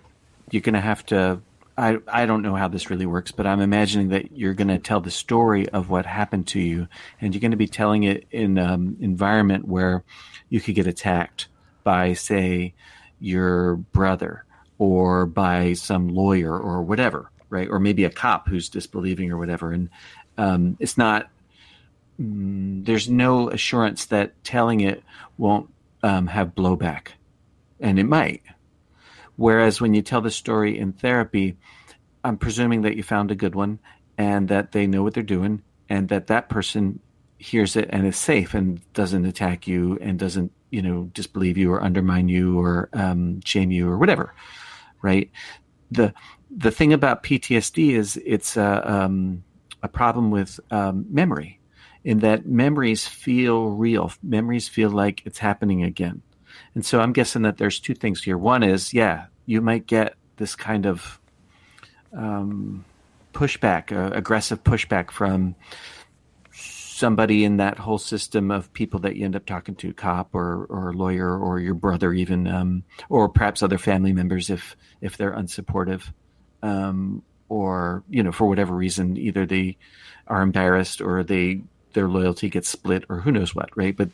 [0.51, 1.41] you're going to have to.
[1.77, 4.77] I, I don't know how this really works, but I'm imagining that you're going to
[4.77, 6.87] tell the story of what happened to you,
[7.19, 10.03] and you're going to be telling it in an um, environment where
[10.47, 11.47] you could get attacked
[11.83, 12.75] by, say,
[13.19, 14.45] your brother
[14.77, 17.67] or by some lawyer or whatever, right?
[17.69, 19.71] Or maybe a cop who's disbelieving or whatever.
[19.71, 19.89] And
[20.37, 21.29] um, it's not,
[22.21, 25.03] mm, there's no assurance that telling it
[25.37, 25.69] won't
[26.03, 27.07] um, have blowback.
[27.79, 28.41] And it might.
[29.35, 31.57] Whereas when you tell the story in therapy,
[32.23, 33.79] I'm presuming that you found a good one
[34.17, 36.99] and that they know what they're doing and that that person
[37.37, 41.71] hears it and is safe and doesn't attack you and doesn't you know disbelieve you
[41.71, 44.33] or undermine you or um, shame you or whatever
[45.05, 45.29] right?
[45.91, 46.13] The
[46.49, 49.43] the thing about PTSD is it's a, um,
[49.83, 51.59] a problem with um, memory
[52.03, 54.11] in that memories feel real.
[54.23, 56.23] Memories feel like it's happening again
[56.75, 60.15] and so I'm guessing that there's two things here one is yeah you might get
[60.37, 61.19] this kind of
[62.13, 62.85] um,
[63.33, 65.55] pushback uh, aggressive pushback from
[66.95, 70.65] somebody in that whole system of people that you end up talking to, cop or
[70.65, 75.33] or lawyer or your brother even, um, or perhaps other family members if if they're
[75.33, 76.13] unsupportive,
[76.63, 79.77] um, or you know for whatever reason either they
[80.27, 81.61] are embarrassed or they
[81.93, 83.95] their loyalty gets split or who knows what, right?
[83.95, 84.09] But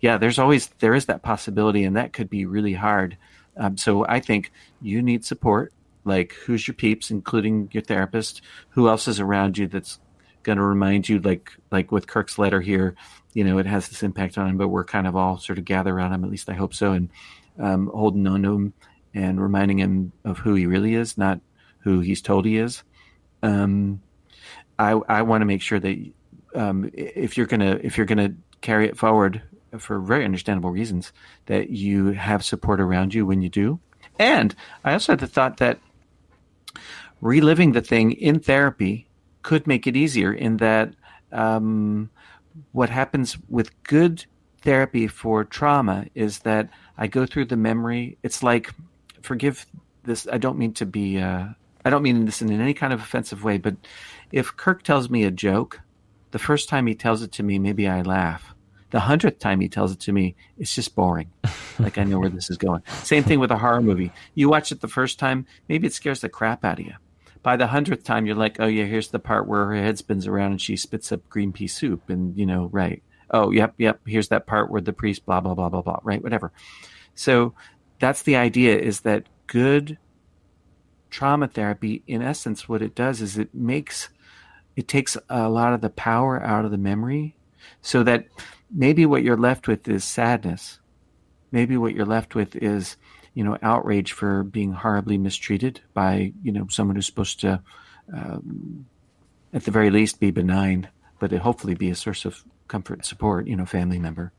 [0.00, 3.16] yeah, there's always there is that possibility, and that could be really hard.
[3.56, 5.72] Um, so I think you need support.
[6.04, 8.42] Like who's your peeps, including your therapist?
[8.70, 9.98] Who else is around you that's
[10.42, 12.94] going to remind you, like like with Kirk's letter here,
[13.34, 15.64] you know, it has this impact on him, but we're kind of all sort of
[15.64, 16.24] gather around him.
[16.24, 17.10] At least I hope so, and
[17.58, 18.72] um, holding on to him
[19.14, 21.40] and reminding him of who he really is, not
[21.78, 22.82] who he's told he is.
[23.42, 24.00] Um,
[24.78, 26.12] I I want to make sure that
[26.54, 29.42] um, if you're gonna if you're gonna carry it forward
[29.78, 31.12] for very understandable reasons,
[31.46, 33.80] that you have support around you when you do.
[34.18, 34.54] And
[34.84, 35.78] I also had the thought that
[37.20, 39.06] reliving the thing in therapy
[39.42, 40.94] could make it easier in that
[41.32, 42.10] um,
[42.72, 44.24] what happens with good
[44.62, 46.68] therapy for trauma is that
[46.98, 48.18] I go through the memory.
[48.22, 48.72] It's like,
[49.22, 49.66] forgive
[50.04, 51.46] this, I don't mean to be, uh,
[51.84, 53.76] I don't mean this in any kind of offensive way, but
[54.32, 55.80] if Kirk tells me a joke,
[56.32, 58.55] the first time he tells it to me, maybe I laugh.
[58.90, 61.30] The hundredth time he tells it to me, it's just boring.
[61.78, 62.82] like I know where this is going.
[63.02, 64.12] Same thing with a horror movie.
[64.34, 66.94] You watch it the first time, maybe it scares the crap out of you
[67.46, 70.26] by the hundredth time, you're like, oh yeah, here's the part where her head spins
[70.26, 73.04] around and she spits up green pea soup, and you know, right?
[73.30, 74.00] Oh, yep, yep.
[74.04, 76.20] Here's that part where the priest, blah blah blah blah blah, right?
[76.20, 76.50] Whatever.
[77.14, 77.54] So
[78.00, 79.96] that's the idea: is that good
[81.08, 84.08] trauma therapy, in essence, what it does is it makes
[84.74, 87.36] it takes a lot of the power out of the memory,
[87.80, 88.26] so that
[88.70, 90.80] maybe what you're left with is sadness.
[91.52, 92.96] Maybe what you're left with is
[93.36, 97.60] you know, outrage for being horribly mistreated by, you know, someone who's supposed to,
[98.10, 98.86] um,
[99.52, 100.88] at the very least, be benign,
[101.18, 104.32] but hopefully be a source of comfort and support, you know, family member.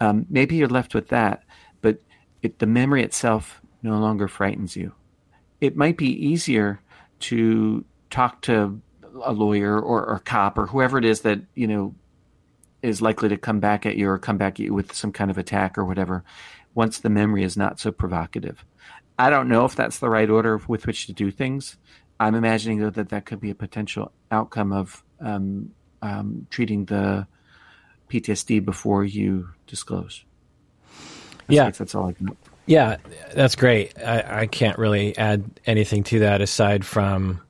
[0.00, 1.44] Um, maybe you're left with that,
[1.82, 1.98] but
[2.40, 4.94] it, the memory itself no longer frightens you.
[5.60, 6.80] It might be easier
[7.20, 8.80] to talk to
[9.22, 11.94] a lawyer or, or a cop or whoever it is that, you know,
[12.84, 15.30] is likely to come back at you or come back at you with some kind
[15.30, 16.22] of attack or whatever
[16.74, 18.64] once the memory is not so provocative.
[19.18, 21.76] I don't know if that's the right order with which to do things.
[22.20, 25.72] I'm imagining though that that could be a potential outcome of um,
[26.02, 27.26] um, treating the
[28.10, 30.24] PTSD before you disclose.
[31.48, 32.36] yeah, that's all I can.
[32.66, 32.96] Yeah,
[33.34, 33.98] that's great.
[33.98, 37.42] I, I, can't really add anything to that aside from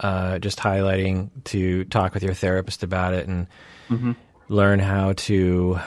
[0.00, 3.46] uh, just highlighting to talk with your therapist about it and
[3.88, 4.12] mm-hmm.
[4.50, 5.78] Learn how to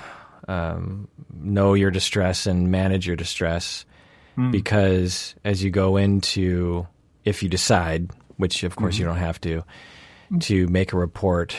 [0.48, 3.86] um, know your distress and manage your distress.
[4.38, 4.52] Mm.
[4.52, 6.88] Because as you go into,
[7.26, 9.02] if you decide, which of course mm-hmm.
[9.02, 9.64] you don't have to,
[10.40, 11.56] to make a report,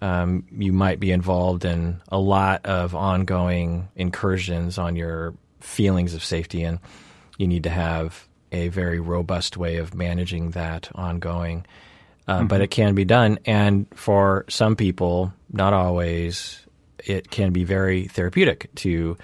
[0.00, 6.24] um, you might be involved in a lot of ongoing incursions on your feelings of
[6.24, 6.78] safety, and
[7.36, 11.66] you need to have a very robust way of managing that ongoing.
[12.26, 12.46] Uh, mm-hmm.
[12.46, 16.64] But it can be done, and for some people, not always,
[17.04, 19.18] it can be very therapeutic to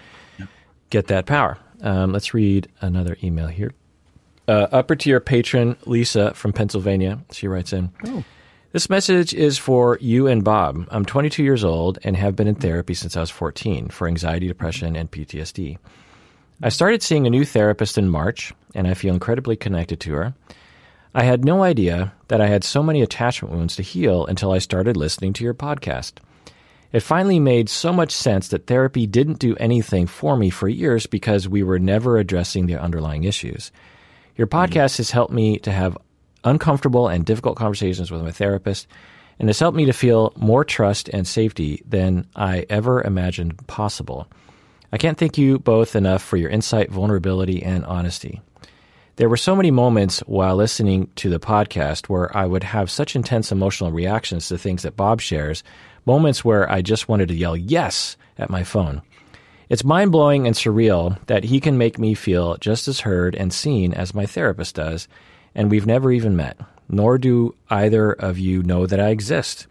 [0.91, 1.57] get that power.
[1.83, 3.73] Um, let's read another email here.
[4.47, 7.21] Uh, upper tier patron Lisa from Pennsylvania.
[7.33, 7.91] She writes in.
[8.07, 8.25] Oh.
[8.73, 10.87] This message is for you and Bob.
[10.91, 14.47] I'm 22 years old and have been in therapy since I was 14 for anxiety,
[14.47, 15.79] depression, and PTSD.
[16.63, 20.35] I started seeing a new therapist in March, and I feel incredibly connected to her.
[21.15, 24.59] I had no idea that I had so many attachment wounds to heal until I
[24.59, 26.15] started listening to your podcast.
[26.93, 31.07] It finally made so much sense that therapy didn't do anything for me for years
[31.07, 33.73] because we were never addressing the underlying issues.
[34.37, 34.73] Your mm-hmm.
[34.73, 35.99] podcast has helped me to have
[36.45, 38.87] uncomfortable and difficult conversations with my therapist,
[39.39, 44.29] and has helped me to feel more trust and safety than I ever imagined possible.
[44.93, 48.41] I can't thank you both enough for your insight, vulnerability, and honesty.
[49.21, 53.14] There were so many moments while listening to the podcast where I would have such
[53.14, 55.62] intense emotional reactions to things that Bob shares,
[56.07, 59.03] moments where I just wanted to yell yes at my phone.
[59.68, 63.53] It's mind blowing and surreal that he can make me feel just as heard and
[63.53, 65.07] seen as my therapist does,
[65.55, 66.59] and we've never even met,
[66.89, 69.66] nor do either of you know that I exist.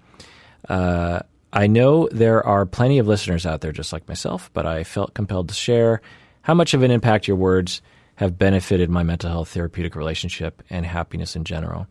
[0.69, 1.21] Uh,
[1.51, 5.15] I know there are plenty of listeners out there just like myself, but I felt
[5.15, 6.01] compelled to share
[6.43, 7.81] how much of an impact your words
[8.19, 11.87] have benefited my mental health therapeutic relationship and happiness in general.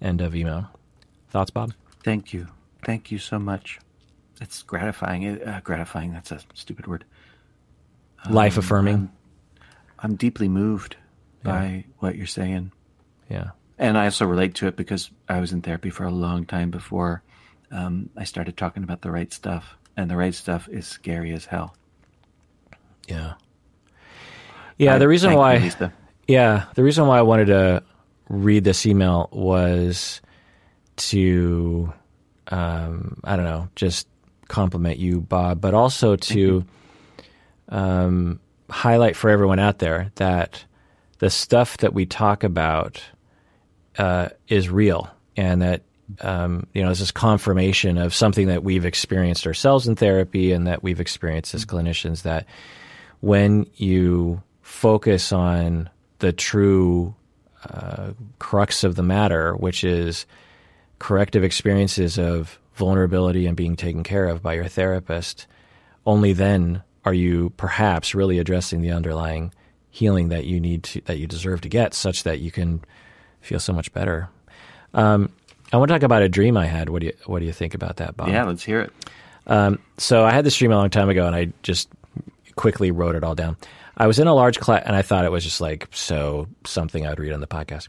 [0.00, 0.70] End of email.
[1.30, 1.72] Thoughts, Bob?
[2.04, 2.46] Thank you.
[2.84, 3.80] Thank you so much.
[4.40, 5.42] It's gratifying.
[5.42, 7.04] Uh, gratifying, that's a stupid word.
[8.30, 8.94] Life affirming.
[8.94, 9.12] Um,
[9.98, 10.96] I'm, I'm, deeply moved
[11.44, 11.50] yeah.
[11.50, 12.70] by what you're saying.
[13.28, 13.50] Yeah.
[13.76, 16.70] And I also relate to it because I was in therapy for a long time
[16.70, 17.24] before
[17.72, 19.76] um, I started talking about the right stuff.
[19.96, 21.74] And the right stuff is scary as hell.
[23.08, 23.34] Yeah.
[24.78, 24.94] Yeah.
[24.94, 25.56] I, the reason why.
[25.56, 25.92] You,
[26.26, 26.64] yeah.
[26.74, 27.82] The reason why I wanted to
[28.28, 30.20] read this email was
[30.96, 31.92] to,
[32.48, 34.08] um, I don't know, just
[34.48, 36.64] compliment you, Bob, but also to
[37.68, 40.64] um, highlight for everyone out there that
[41.18, 43.02] the stuff that we talk about
[43.98, 45.82] uh, is real and that
[46.20, 50.66] um, you know this is confirmation of something that we've experienced ourselves in therapy and
[50.66, 52.46] that we've experienced as clinicians that
[53.20, 54.40] when you
[54.76, 57.14] focus on the true
[57.64, 60.26] uh, crux of the matter, which is
[60.98, 65.46] corrective experiences of vulnerability and being taken care of by your therapist,
[66.04, 69.50] only then are you perhaps really addressing the underlying
[69.90, 72.82] healing that you need to that you deserve to get, such that you can
[73.40, 74.28] feel so much better.
[74.92, 75.32] Um,
[75.72, 76.90] I want to talk about a dream I had.
[76.90, 78.28] What do you What do you think about that, Bob?
[78.28, 78.92] Yeah, let's hear it.
[79.46, 81.88] Um, so I had this dream a long time ago, and I just
[82.56, 83.56] quickly wrote it all down.
[83.96, 87.06] I was in a large class, and I thought it was just like so something
[87.06, 87.88] I'd read on the podcast.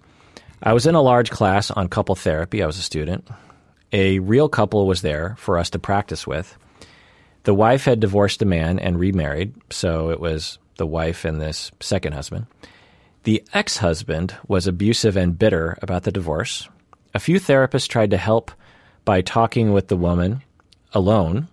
[0.64, 2.64] I was in a large class on couple therapy.
[2.64, 3.28] I was a student.
[3.91, 6.58] A real couple was there for us to practice with.
[7.43, 11.72] The wife had divorced a man and remarried, so it was the wife and this
[11.80, 12.47] second husband.
[13.24, 16.68] The ex husband was abusive and bitter about the divorce.
[17.14, 18.51] A few therapists tried to help
[19.05, 20.41] by talking with the woman
[20.93, 21.47] alone.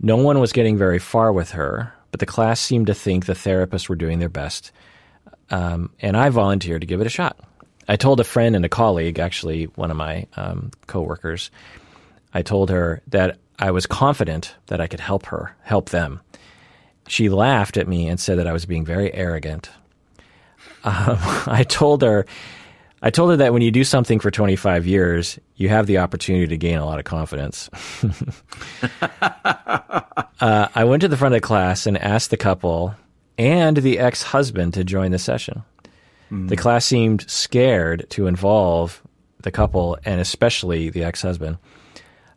[0.00, 3.32] No one was getting very far with her, but the class seemed to think the
[3.32, 4.72] therapists were doing their best.
[5.50, 7.38] Um, and I volunteered to give it a shot.
[7.88, 11.50] I told a friend and a colleague, actually, one of my um, coworkers,
[12.32, 16.20] I told her that I was confident that I could help her, help them.
[17.08, 19.70] She laughed at me and said that I was being very arrogant.
[20.82, 22.24] Um, I told her,
[23.02, 26.46] I told her that when you do something for 25 years, you have the opportunity
[26.48, 27.70] to gain a lot of confidence.
[30.40, 32.94] uh, I went to the front of the class and asked the couple
[33.38, 35.62] and the ex husband to join the session.
[36.30, 36.48] Mm.
[36.48, 39.02] The class seemed scared to involve
[39.42, 41.56] the couple and especially the ex husband.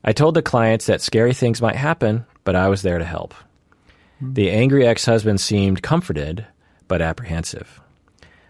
[0.06, 3.34] I told the clients that scary things might happen, but I was there to help.
[4.22, 6.46] The angry ex husband seemed comforted,
[6.88, 7.82] but apprehensive.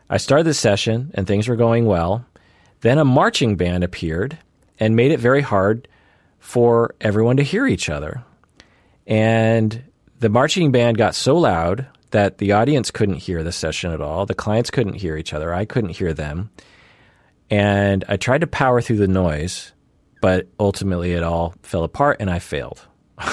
[0.09, 2.25] I started the session, and things were going well.
[2.81, 4.37] Then a marching band appeared
[4.79, 5.87] and made it very hard
[6.39, 8.23] for everyone to hear each other.
[9.07, 9.83] And
[10.19, 14.25] the marching band got so loud that the audience couldn't hear the session at all.
[14.25, 15.53] The clients couldn't hear each other.
[15.53, 16.51] I couldn't hear them.
[17.49, 19.71] And I tried to power through the noise,
[20.21, 22.81] but ultimately it all fell apart and I failed.
[23.17, 23.31] I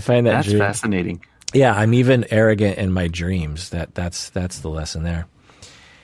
[0.00, 1.24] find that That's dream- fascinating.
[1.52, 3.70] Yeah, I'm even arrogant in my dreams.
[3.70, 5.26] That that's that's the lesson there.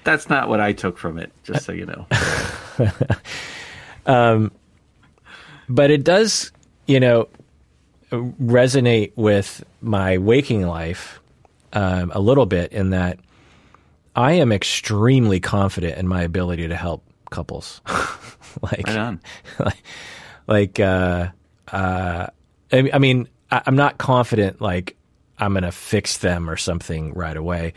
[0.05, 2.07] That's not what I took from it, just so you know.
[4.07, 4.53] um,
[5.69, 6.51] But it does,
[6.87, 7.29] you know,
[8.11, 11.21] resonate with my waking life
[11.75, 13.19] um, a little bit in that
[14.17, 17.83] I am extremely confident in my ability to help couples.
[18.63, 19.21] like, Right on.
[19.59, 19.83] like,
[20.47, 21.29] like, uh,
[21.71, 22.27] uh,
[22.73, 24.97] I, I mean, I, I'm not confident like
[25.39, 27.75] I'm going to fix them or something right away,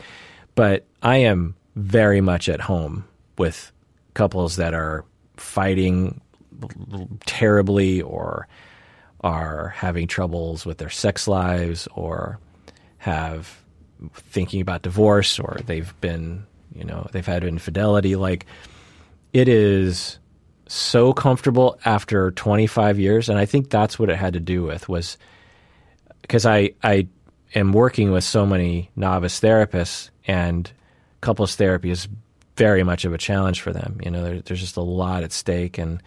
[0.54, 3.04] but I am very much at home
[3.38, 3.72] with
[4.14, 5.04] couples that are
[5.36, 6.20] fighting
[7.24, 8.46] terribly or
[9.22, 12.38] are having troubles with their sex lives or
[12.98, 13.62] have
[14.14, 16.44] thinking about divorce or they've been,
[16.74, 18.16] you know, they've had infidelity.
[18.16, 18.46] Like
[19.32, 20.18] it is
[20.66, 23.28] so comfortable after 25 years.
[23.28, 25.18] And I think that's what it had to do with was
[26.22, 27.06] because I, I
[27.54, 30.70] am working with so many novice therapists and
[31.20, 32.08] couples therapy is
[32.56, 33.98] very much of a challenge for them.
[34.04, 36.02] You know, there, there's just a lot at stake and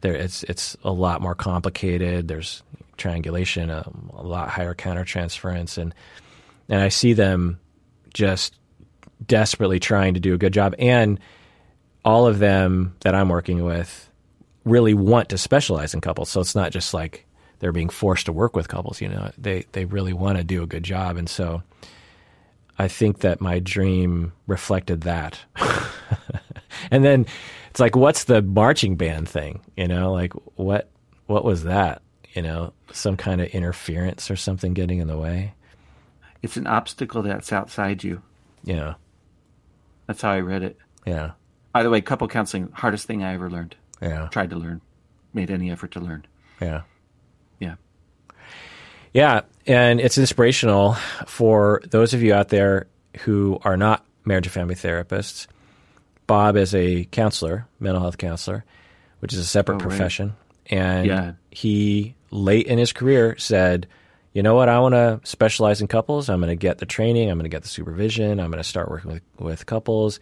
[0.00, 2.28] there it's it's a lot more complicated.
[2.28, 2.62] There's
[2.96, 5.94] triangulation, a, a lot higher countertransference, and
[6.68, 7.58] and I see them
[8.12, 8.56] just
[9.26, 10.74] desperately trying to do a good job.
[10.78, 11.18] And
[12.04, 14.10] all of them that I'm working with
[14.64, 16.30] really want to specialize in couples.
[16.30, 17.26] So it's not just like
[17.64, 19.00] they're being forced to work with couples.
[19.00, 21.62] You know, they they really want to do a good job, and so
[22.78, 25.38] I think that my dream reflected that.
[26.90, 27.24] and then
[27.70, 29.62] it's like, what's the marching band thing?
[29.78, 30.90] You know, like what
[31.24, 32.02] what was that?
[32.34, 35.54] You know, some kind of interference or something getting in the way.
[36.42, 38.20] It's an obstacle that's outside you.
[38.62, 38.94] Yeah.
[40.06, 40.76] That's how I read it.
[41.06, 41.30] yeah,
[41.72, 43.74] By the way, couple counseling, hardest thing I ever learned.
[44.02, 44.82] yeah, Tried to learn.
[45.32, 46.26] Made any effort to learn.
[46.60, 46.66] yeah.
[46.66, 46.82] Yeah.
[49.14, 50.94] Yeah, and it's inspirational
[51.26, 52.88] for those of you out there
[53.20, 55.46] who are not marriage and family therapists.
[56.26, 58.64] Bob is a counselor, mental health counselor,
[59.20, 59.88] which is a separate Oh, right.
[59.88, 60.34] profession.
[60.68, 61.32] And Yeah.
[61.50, 63.86] he, late in his career, said,
[64.32, 66.28] you know what, I want to specialize in couples.
[66.28, 68.68] I'm going to get the training, I'm going to get the supervision, I'm going to
[68.68, 70.18] start working with, with couples.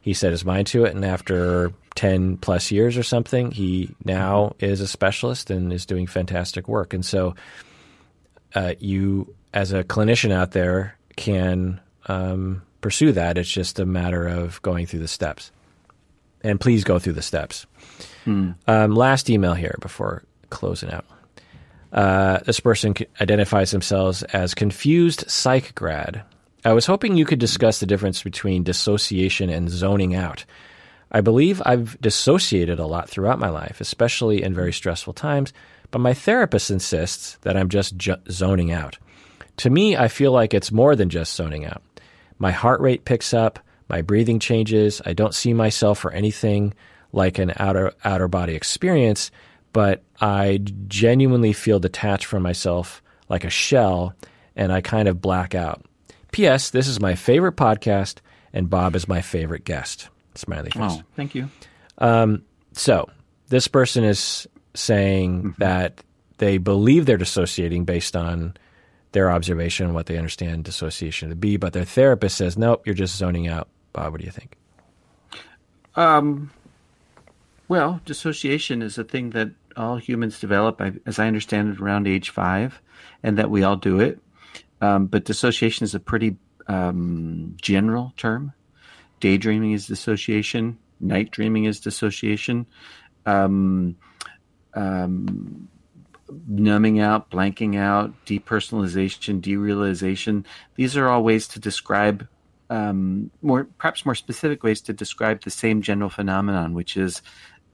[0.00, 4.54] He set his mind to it, and after 10 plus years or something, he now
[4.58, 6.94] is a specialist and is doing fantastic work.
[6.94, 7.34] And so,
[8.58, 13.38] uh, you as a clinician out there can um, pursue that.
[13.38, 15.52] It's just a matter of going through the steps.
[16.42, 17.66] And please go through the steps.
[18.66, 21.04] Um, last email here before closing out.
[21.92, 26.22] Uh, this person identifies themselves as confused psych grad.
[26.64, 30.44] I was hoping you could discuss the difference between dissociation and zoning out.
[31.12, 35.52] I believe I've dissociated a lot throughout my life, especially in very stressful times,
[35.90, 38.98] but my therapist insists that I'm just ju- zoning out.
[39.58, 41.82] To me, I feel like it's more than just zoning out.
[42.38, 43.58] My heart rate picks up,
[43.88, 46.74] my breathing changes, I don't see myself or anything
[47.12, 49.30] like an outer outer body experience,
[49.72, 54.14] but I genuinely feel detached from myself like a shell
[54.54, 55.84] and I kind of black out.
[56.32, 56.70] P.S.
[56.70, 58.18] This is my favorite podcast,
[58.52, 60.08] and Bob is my favorite guest.
[60.34, 60.82] Smiley face.
[60.82, 61.48] Oh, thank you.
[61.98, 63.08] Um, so
[63.48, 66.02] this person is saying that
[66.38, 68.54] they believe they're dissociating based on
[69.12, 72.94] their observation and what they understand dissociation to be, but their therapist says, nope, you're
[72.94, 73.68] just zoning out.
[73.92, 74.56] Bob, what do you think?
[75.96, 76.50] Um,
[77.68, 82.30] Well, dissociation is a thing that all humans develop, as I understand it, around age
[82.30, 82.80] five,
[83.22, 84.18] and that we all do it.
[84.80, 88.52] Um, but dissociation is a pretty um, general term.
[89.20, 90.78] Daydreaming is dissociation.
[91.00, 92.66] Night dreaming is dissociation.
[93.26, 93.96] Um,
[94.78, 95.68] um,
[96.46, 100.44] numbing out, blanking out, depersonalization, derealization.
[100.76, 102.28] These are all ways to describe
[102.70, 107.22] um, more, perhaps more specific ways to describe the same general phenomenon, which is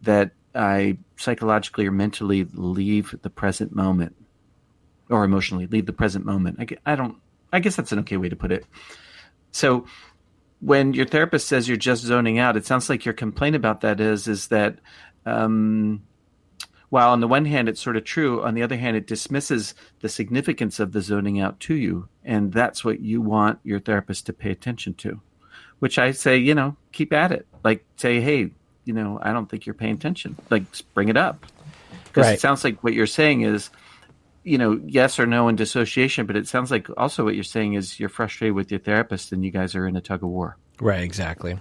[0.02, 4.16] that I psychologically or mentally leave the present moment,
[5.10, 6.58] or emotionally leave the present moment.
[6.60, 7.16] I, I don't.
[7.52, 8.64] I guess that's an okay way to put it.
[9.50, 9.86] So,
[10.60, 14.00] when your therapist says you're just zoning out, it sounds like your complaint about that
[14.00, 14.78] is is that
[15.26, 16.02] um,
[16.90, 19.74] while on the one hand it's sort of true, on the other hand it dismisses
[20.00, 24.26] the significance of the zoning out to you, and that's what you want your therapist
[24.26, 25.20] to pay attention to.
[25.80, 27.46] Which I say, you know, keep at it.
[27.62, 28.50] Like say, hey,
[28.84, 30.36] you know, I don't think you're paying attention.
[30.50, 30.64] Like
[30.94, 31.44] bring it up
[32.04, 32.34] because Right.
[32.34, 33.70] it sounds like what you're saying is
[34.46, 37.72] you know, yes or no in dissociation, but it sounds like also what you're saying
[37.74, 40.58] is you're frustrated with your therapist and you guys are in a tug of war.
[40.80, 41.58] Right, exactly.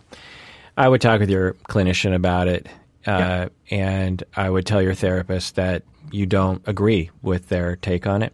[0.76, 2.68] I would talk with your clinician about it,
[3.06, 8.24] uh, and I would tell your therapist that you don't agree with their take on
[8.24, 8.34] it,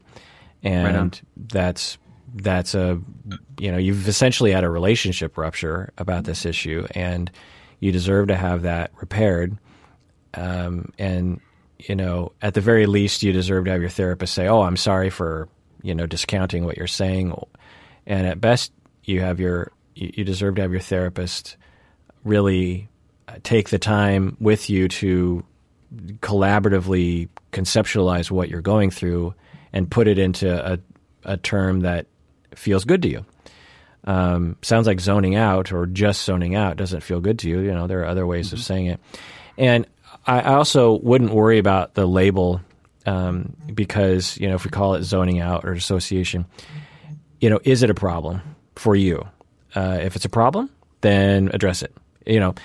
[0.64, 1.98] Right and that's
[2.36, 3.00] that's a
[3.58, 7.32] you know you've essentially had a relationship rupture about this issue, and
[7.80, 9.58] you deserve to have that repaired.
[10.34, 11.40] Um, and
[11.80, 14.78] you know, at the very least, you deserve to have your therapist say, "Oh, I'm
[14.78, 15.48] sorry for
[15.82, 17.34] you know discounting what you're saying,"
[18.06, 18.72] and at best,
[19.04, 21.58] you have your you deserve to have your therapist
[22.24, 22.89] really
[23.44, 25.44] take the time with you to
[26.20, 29.34] collaboratively conceptualize what you're going through
[29.74, 30.80] and put it into a,
[31.24, 32.08] a term that
[32.56, 33.26] feels good to you.
[34.06, 37.60] Um, sounds like zoning out or just zoning out doesn't feel good to you.
[37.60, 39.00] You know, there are other ways of saying it.
[39.58, 39.86] And
[40.26, 42.62] I I also wouldn't worry about the label
[43.06, 46.46] um, because, you know, if we call it zoning out or dissociation,
[47.42, 48.42] you know, is it a problem
[48.76, 49.28] for you?
[49.76, 50.70] Uh, if it's a problem,
[51.02, 51.96] then address it.
[52.30, 52.56] You know,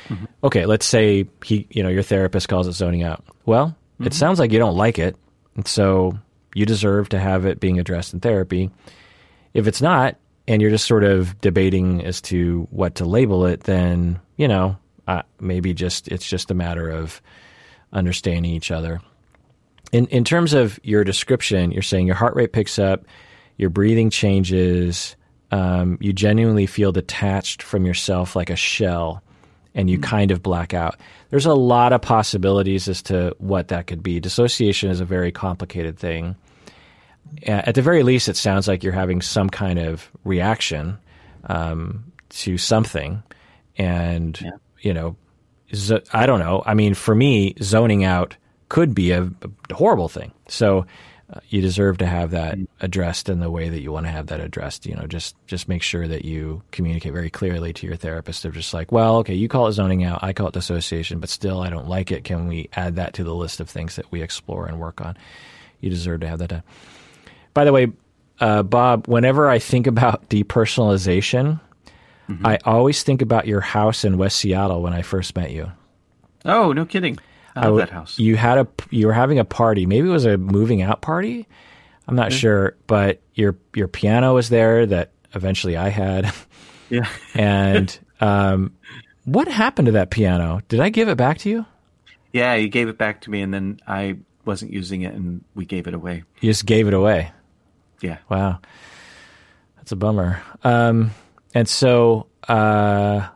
[0.43, 3.25] okay, let's say he, you know, your therapist calls it zoning out.
[3.47, 5.17] Well, it sounds like you don't like it,
[5.57, 6.19] and so
[6.55, 8.71] you deserve to have it being addressed in therapy.
[9.55, 13.61] If it's not, and you're just sort of debating as to what to label it,
[13.65, 17.23] then you know, uh, maybe just it's just a matter of
[17.93, 19.01] understanding each other.
[19.93, 23.05] In in terms of your description, you're saying your heart rate picks up,
[23.57, 25.17] your breathing changes,
[25.51, 29.23] um, you genuinely feel detached from yourself like a shell,
[29.75, 30.99] and you kind of black out.
[31.31, 34.21] There's a lot of possibilities as to what that could be.
[34.21, 36.37] Dissociation is a very complicated thing.
[37.43, 40.99] At the very least, it sounds like you're having some kind of reaction
[41.47, 43.23] um, to something,
[43.77, 45.17] and you know,
[45.75, 46.63] zo- I don't know.
[46.65, 48.37] I mean, for me, zoning out
[48.69, 50.33] could be a, a horrible thing.
[50.49, 50.87] So
[51.33, 54.27] uh, you deserve to have that addressed in the way that you want to have
[54.27, 54.87] that addressed.
[54.87, 58.43] You know, just just make sure that you communicate very clearly to your therapist.
[58.43, 61.29] They're just like, well, okay, you call it zoning out, I call it dissociation, but
[61.29, 62.25] still, I don't like it.
[62.25, 65.17] Can we add that to the list of things that we explore and work on?
[65.81, 66.63] You deserve to have that done.
[67.53, 67.93] By the way,
[68.41, 71.61] uh, Bob, whenever I think about depersonalization,
[72.43, 75.71] I always think about your house in West Seattle when I first met you.
[76.45, 77.19] Oh, no kidding.
[77.57, 78.19] I love that house.
[78.19, 79.87] You had a you were having a party.
[79.87, 81.47] Maybe it was a moving out party.
[82.07, 86.33] I'm not sure, but your your piano was there that eventually I had.
[86.91, 87.09] Yeah.
[87.35, 88.75] And um,
[89.25, 90.61] what happened to that piano?
[90.69, 91.67] Did I give it back to you?
[92.31, 95.65] Yeah, you gave it back to me and then I wasn't using it and we
[95.65, 96.25] gave it away.
[96.41, 97.33] You just gave it away.
[98.01, 98.19] Yeah.
[98.29, 98.61] Wow,
[99.77, 100.43] that's a bummer.
[100.63, 101.13] Um,
[101.55, 103.29] and so uh,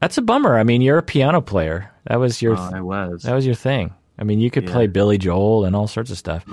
[0.00, 0.58] that's a bummer.
[0.58, 1.92] I mean, you're a piano player.
[2.10, 3.22] That was your Oh, I was.
[3.22, 3.94] that was your thing.
[4.18, 6.44] I mean, you could play Billy Joel and all sorts of stuff.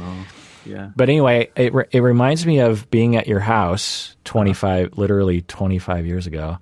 [0.65, 0.91] yeah.
[0.95, 4.21] But anyway, it re- it reminds me of being at your house uh-huh.
[4.25, 6.59] 25 literally 25 years ago.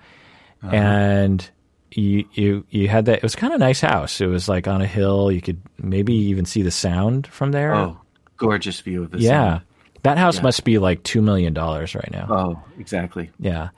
[0.63, 0.75] Uh-huh.
[0.75, 1.49] And
[1.91, 4.21] you you you had that it was kind of nice house.
[4.21, 5.29] It was like on a hill.
[5.31, 7.75] You could maybe even see the sound from there.
[7.75, 7.99] Oh,
[8.37, 9.57] gorgeous view of the yeah.
[9.57, 9.61] sun.
[10.03, 10.43] That house Yeah.
[10.43, 12.27] must be like 2 million dollars right now.
[12.29, 13.29] Oh, exactly.
[13.39, 13.69] Yeah.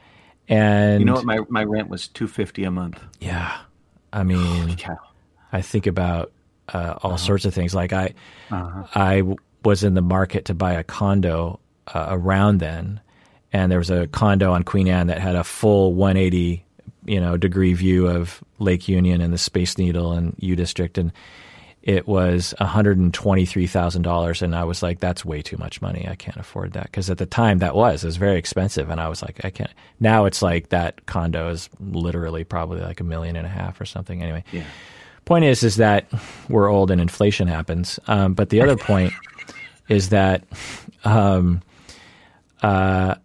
[0.47, 1.25] And You know what?
[1.25, 3.01] My my rent was two fifty a month.
[3.19, 3.57] yeah.
[4.13, 4.97] I mean, Cow.
[5.51, 6.31] I think about
[6.73, 7.17] uh, all Uh-huh.
[7.17, 7.73] sorts of things.
[7.73, 8.13] Like I,
[8.51, 11.59] I w- was in the market to buy a condo
[11.93, 12.99] uh, around then,
[13.53, 16.63] and there was a condo on Queen Anne that had a full 180,
[17.05, 21.11] you know, degree view of Lake Union and the Space Needle and U District, and
[21.83, 25.41] it was one hundred and twenty three thousand dollars, and I was like, that's way
[25.41, 26.05] too much money.
[26.09, 28.99] I can't afford that because at the time that was it was very expensive, and
[28.99, 29.71] I was like, I can't.
[30.01, 33.85] Now it's like that condo is literally probably like a million and a half or
[33.85, 34.21] something.
[34.21, 34.65] Anyway, Yeah.
[35.27, 36.07] Point is is that
[36.49, 37.99] we're old and inflation happens.
[38.07, 39.13] Um, but the other point
[39.87, 40.43] is that
[41.03, 41.61] um,
[42.61, 43.15] uh,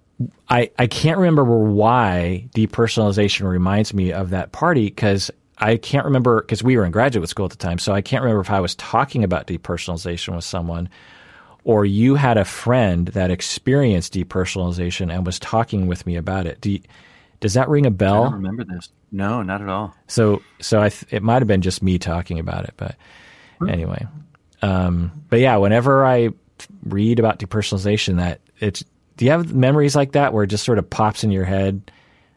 [0.48, 6.42] I I can't remember why depersonalization reminds me of that party because I can't remember
[6.42, 8.60] because we were in graduate school at the time, so I can't remember if I
[8.60, 10.88] was talking about depersonalization with someone
[11.64, 16.60] or you had a friend that experienced depersonalization and was talking with me about it.
[16.60, 16.80] Do you,
[17.42, 18.22] does that ring a bell?
[18.22, 18.88] I don't remember this.
[19.10, 19.94] No, not at all.
[20.06, 22.96] So, so I th- it might have been just me talking about it, but
[23.68, 24.06] anyway.
[24.62, 26.30] Um, but yeah, whenever I
[26.86, 28.82] read about depersonalization, that it's.
[29.18, 31.90] Do you have memories like that where it just sort of pops in your head,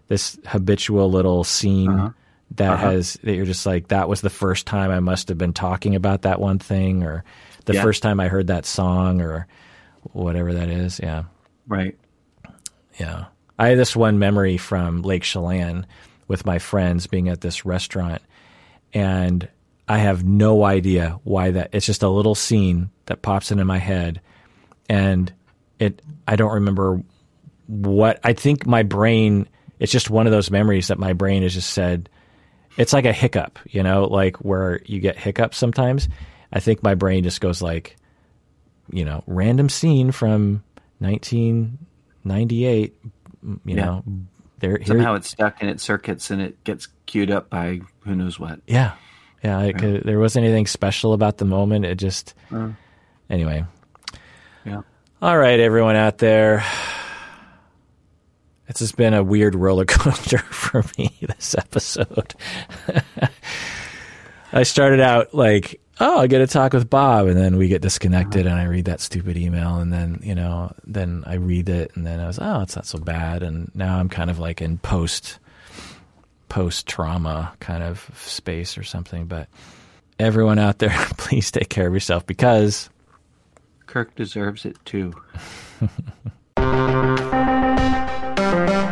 [0.07, 2.13] this habitual little scene
[2.55, 2.89] that Uh-huh.
[2.91, 5.95] has that you're just like that was the first time I must have been talking
[5.95, 7.23] about that one thing or
[7.65, 7.81] the Yeah.
[7.83, 9.47] first time I heard that song or
[10.11, 10.99] whatever that is.
[11.01, 11.23] Yeah.
[11.67, 11.97] Right.
[12.99, 13.25] Yeah.
[13.57, 15.85] I have this one memory from Lake Chelan
[16.27, 18.21] with my friends being at this restaurant
[18.93, 19.47] and
[19.87, 23.77] I have no idea why that it's just a little scene that pops into my
[23.77, 24.21] head
[24.89, 25.31] and
[25.79, 27.03] it I don't remember
[27.67, 29.47] what I think my brain
[29.79, 32.09] it's just one of those memories that my brain has just said
[32.77, 36.09] it's like a hiccup, you know, like where you get hiccups sometimes.
[36.51, 37.95] I think my brain just goes like,
[38.91, 40.63] you know, random scene from
[40.99, 42.95] 1998,
[43.45, 43.85] you Yeah.
[43.85, 44.03] know,
[44.59, 48.15] there here, Somehow it's stuck in its circuits and it gets queued up by who
[48.15, 48.59] knows what.
[48.67, 48.93] yeah,
[49.43, 49.61] yeah.
[49.61, 51.85] It could, there wasn't anything special about the moment.
[51.85, 52.69] It just, uh.
[53.29, 53.65] anyway.
[54.65, 54.81] Yeah.
[55.21, 56.63] All right, everyone out there.
[58.67, 62.33] It's just been a weird roller coaster for me this episode.
[64.51, 67.81] I started out like, oh, I get a talk with Bob, and then we get
[67.81, 71.91] disconnected, and I read that stupid email, and then you know, then I read it,
[71.95, 74.61] and then I was, oh, it's not so bad, and now I'm kind of like
[74.61, 75.39] in post
[76.49, 79.25] post trauma kind of space or something.
[79.25, 79.49] But
[80.19, 82.89] everyone out there, please take care of yourself because
[83.87, 85.13] Kirk deserves it too.